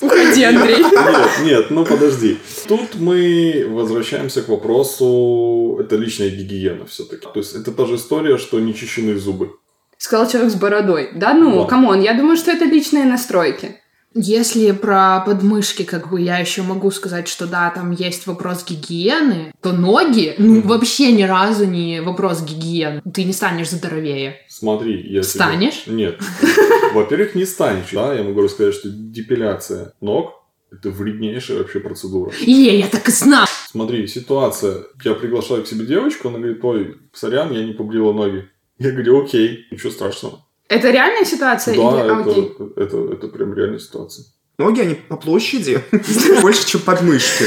Уходи, 0.00 0.44
Андрей. 0.44 0.78
Нет, 0.82 1.30
нет, 1.44 1.70
ну 1.70 1.84
подожди. 1.86 2.38
Тут 2.68 2.94
мы 2.96 3.66
возвращаемся 3.68 4.42
к 4.42 4.48
вопросу, 4.48 5.78
это 5.80 5.96
личная 5.96 6.28
гигиена 6.28 6.86
все-таки. 6.86 7.26
То 7.26 7.38
есть 7.38 7.54
это 7.54 7.72
та 7.72 7.86
же 7.86 7.96
история, 7.96 8.36
что 8.36 8.60
нечищенные 8.60 9.18
зубы. 9.18 9.56
Сказал 10.02 10.28
человек 10.28 10.50
с 10.50 10.56
бородой. 10.56 11.10
Да 11.14 11.32
ну, 11.32 11.60
Да. 11.62 11.66
come 11.68 11.86
on, 11.86 12.00
я 12.02 12.12
думаю, 12.14 12.36
что 12.36 12.50
это 12.50 12.64
личные 12.64 13.04
настройки. 13.04 13.76
Если 14.14 14.72
про 14.72 15.20
подмышки, 15.20 15.84
как 15.84 16.10
бы 16.10 16.20
я 16.20 16.38
еще 16.38 16.62
могу 16.62 16.90
сказать, 16.90 17.28
что 17.28 17.46
да, 17.46 17.70
там 17.70 17.92
есть 17.92 18.26
вопрос 18.26 18.64
гигиены, 18.68 19.52
то 19.62 19.70
ноги, 19.72 20.34
ну, 20.38 20.60
вообще 20.62 21.12
ни 21.12 21.22
разу 21.22 21.66
не 21.66 22.02
вопрос 22.02 22.42
гигиены. 22.42 23.00
Ты 23.14 23.22
не 23.22 23.32
станешь 23.32 23.70
здоровее. 23.70 24.38
Смотри, 24.48 24.96
я 25.02 25.20
тебе- 25.20 25.22
Станешь? 25.22 25.84
Нет. 25.86 26.20
Во-первых, 26.94 27.36
не 27.36 27.44
станешь. 27.44 27.90
Да, 27.92 28.12
я 28.12 28.24
могу 28.24 28.42
рассказать, 28.42 28.74
что 28.74 28.88
депиляция 28.90 29.92
ног 30.00 30.32
это 30.72 30.90
вреднейшая 30.90 31.58
вообще 31.58 31.78
процедура. 31.78 32.32
И 32.44 32.50
я 32.50 32.88
так 32.88 33.08
и 33.08 33.12
знала. 33.12 33.46
Смотри, 33.70 34.08
ситуация. 34.08 34.78
Я 35.04 35.14
приглашаю 35.14 35.62
к 35.62 35.68
себе 35.68 35.86
девочку, 35.86 36.26
она 36.28 36.38
говорит, 36.38 36.58
ой, 36.64 36.96
сорян, 37.12 37.52
я 37.52 37.62
не 37.64 37.72
побрила 37.72 38.12
ноги. 38.12 38.48
Я 38.78 38.90
говорю, 38.90 39.24
окей, 39.24 39.66
ничего 39.70 39.90
страшного. 39.90 40.44
Это 40.68 40.90
реальная 40.90 41.24
ситуация? 41.24 41.76
Да, 41.76 41.82
или... 41.82 42.04
это, 42.04 42.30
окей. 42.30 42.52
это, 42.76 43.12
это 43.12 43.28
прям 43.28 43.54
реальная 43.54 43.78
ситуация. 43.78 44.24
Ноги, 44.58 44.80
они 44.80 44.94
по 44.94 45.16
площади 45.16 45.82
больше, 46.42 46.66
чем 46.66 46.80
подмышки. 46.80 47.46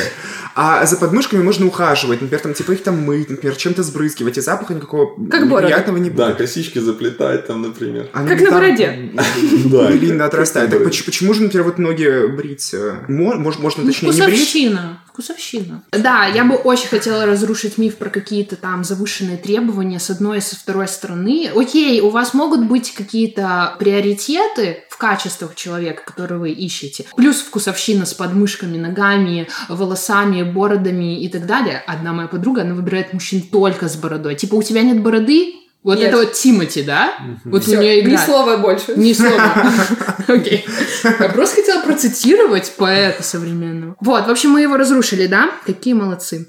А 0.55 0.85
за 0.85 0.95
подмышками 0.97 1.43
можно 1.43 1.65
ухаживать. 1.67 2.21
Например, 2.21 2.41
там, 2.41 2.53
типа 2.53 2.71
их 2.71 2.83
там 2.83 2.97
мыть, 3.01 3.29
например, 3.29 3.55
чем-то 3.57 3.83
сбрызгивать, 3.83 4.37
и 4.37 4.41
запаха 4.41 4.73
никакого 4.73 5.07
Как 5.29 5.49
бороду. 5.49 5.67
неприятного 5.67 5.97
не 5.97 6.09
Да, 6.09 6.27
будет. 6.27 6.37
косички 6.37 6.79
заплетать 6.79 7.45
там, 7.47 7.61
например. 7.61 8.07
Они 8.13 8.29
Как 8.29 8.41
на 8.41 8.51
бороде. 8.51 9.11
Да. 9.65 9.87
Длинно 9.91 10.25
отрастают. 10.25 10.71
Так 10.71 10.79
Да. 10.79 10.85
поч- 10.85 11.03
почему 11.05 11.33
же, 11.33 11.43
например, 11.43 11.65
вот 11.65 11.77
ноги 11.77 12.27
брить? 12.35 12.73
э, 12.73 12.93
мо- 13.09 13.35
мож- 13.35 13.59
Можно, 13.59 13.83
Ну, 13.83 13.91
точнее, 13.91 14.09
не 14.11 14.15
брить? 14.21 14.27
вкусовщина. 14.35 15.01
Вкусовщина. 15.07 15.83
Да, 15.91 16.25
я 16.25 16.43
бы 16.43 16.55
очень 16.55 16.89
хотела 16.89 17.25
разрушить 17.25 17.77
миф 17.77 17.95
про 17.95 18.09
какие-то 18.09 18.55
там 18.57 18.83
завышенные 18.83 19.37
требования 19.37 19.99
с 19.99 20.09
одной 20.09 20.37
и 20.39 20.41
со 20.41 20.55
второй 20.57 20.87
стороны. 20.89 21.49
Окей, 21.55 22.01
у 22.01 22.09
вас 22.09 22.33
могут 22.33 22.65
быть 22.65 22.93
какие-то 22.93 23.75
приоритеты 23.79 24.83
в 24.89 24.97
качествах 24.97 25.55
человека, 25.55 26.03
которые 26.05 26.39
вы 26.39 26.51
ищете. 26.51 27.05
Плюс 27.15 27.37
вкусовщина 27.41 28.05
с 28.05 28.13
подмышками, 28.13 28.77
ногами, 28.77 29.47
волосами, 29.69 30.43
бородами 30.45 31.21
и 31.21 31.27
так 31.29 31.45
далее. 31.45 31.81
Одна 31.87 32.13
моя 32.13 32.27
подруга, 32.27 32.61
она 32.61 32.73
выбирает 32.73 33.13
мужчин 33.13 33.41
только 33.41 33.87
с 33.89 33.95
бородой. 33.95 34.35
Типа, 34.35 34.55
у 34.55 34.63
тебя 34.63 34.81
нет 34.81 35.01
бороды? 35.01 35.55
Вот 35.83 35.99
Нет. 35.99 36.07
это 36.07 36.17
вот 36.17 36.33
Тимати, 36.33 36.81
да? 36.81 37.13
Вот 37.43 37.63
Всё, 37.63 37.77
у 37.77 37.81
нее 37.81 37.97
ни 37.97 38.07
играет. 38.07 38.19
слова 38.21 38.57
больше. 38.57 38.95
Ни 38.95 39.13
слова. 39.13 39.53
Окей. 40.27 40.65
Я 41.03 41.29
просто 41.29 41.57
хотела 41.57 41.83
процитировать 41.83 42.73
поэта 42.75 43.21
современного. 43.21 43.95
Вот, 44.01 44.25
в 44.25 44.29
общем, 44.31 44.49
мы 44.49 44.61
его 44.61 44.77
разрушили, 44.77 45.27
да? 45.27 45.51
Какие 45.63 45.93
молодцы. 45.93 46.47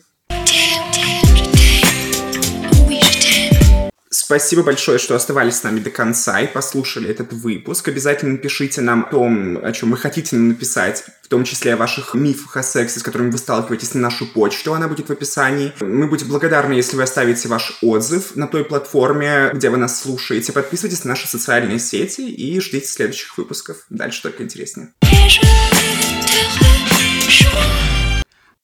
Спасибо 4.10 4.62
большое, 4.62 4.98
что 4.98 5.16
оставались 5.16 5.56
с 5.56 5.62
нами 5.62 5.80
до 5.80 5.90
конца 5.90 6.40
и 6.40 6.46
послушали 6.46 7.10
этот 7.10 7.32
выпуск. 7.32 7.88
Обязательно 7.88 8.38
пишите 8.38 8.80
нам 8.80 9.04
о 9.04 9.10
том, 9.10 9.58
о 9.62 9.72
чем 9.72 9.90
вы 9.90 9.96
хотите 9.96 10.36
нам 10.36 10.48
написать, 10.48 11.04
в 11.22 11.28
том 11.28 11.42
числе 11.42 11.74
о 11.74 11.76
ваших 11.76 12.14
мифах 12.14 12.56
о 12.56 12.62
сексе, 12.62 13.00
с 13.00 13.02
которыми 13.02 13.30
вы 13.30 13.38
сталкиваетесь 13.38 13.94
на 13.94 14.02
нашу 14.02 14.26
почту, 14.26 14.74
она 14.74 14.86
будет 14.86 15.08
в 15.08 15.12
описании. 15.12 15.72
Мы 15.80 16.06
будем 16.06 16.28
благодарны, 16.28 16.74
если 16.74 16.96
вы 16.96 17.02
оставите 17.02 17.48
ваш 17.48 17.78
отзыв 17.82 18.36
на 18.36 18.46
той 18.46 18.64
платформе, 18.64 19.50
где 19.52 19.70
вы 19.70 19.76
нас 19.76 20.00
слушаете. 20.00 20.52
Подписывайтесь 20.52 21.02
на 21.04 21.10
наши 21.10 21.26
социальные 21.26 21.80
сети 21.80 22.20
и 22.20 22.60
ждите 22.60 22.86
следующих 22.86 23.36
выпусков. 23.36 23.78
Дальше 23.90 24.22
только 24.22 24.44
интереснее. 24.44 24.92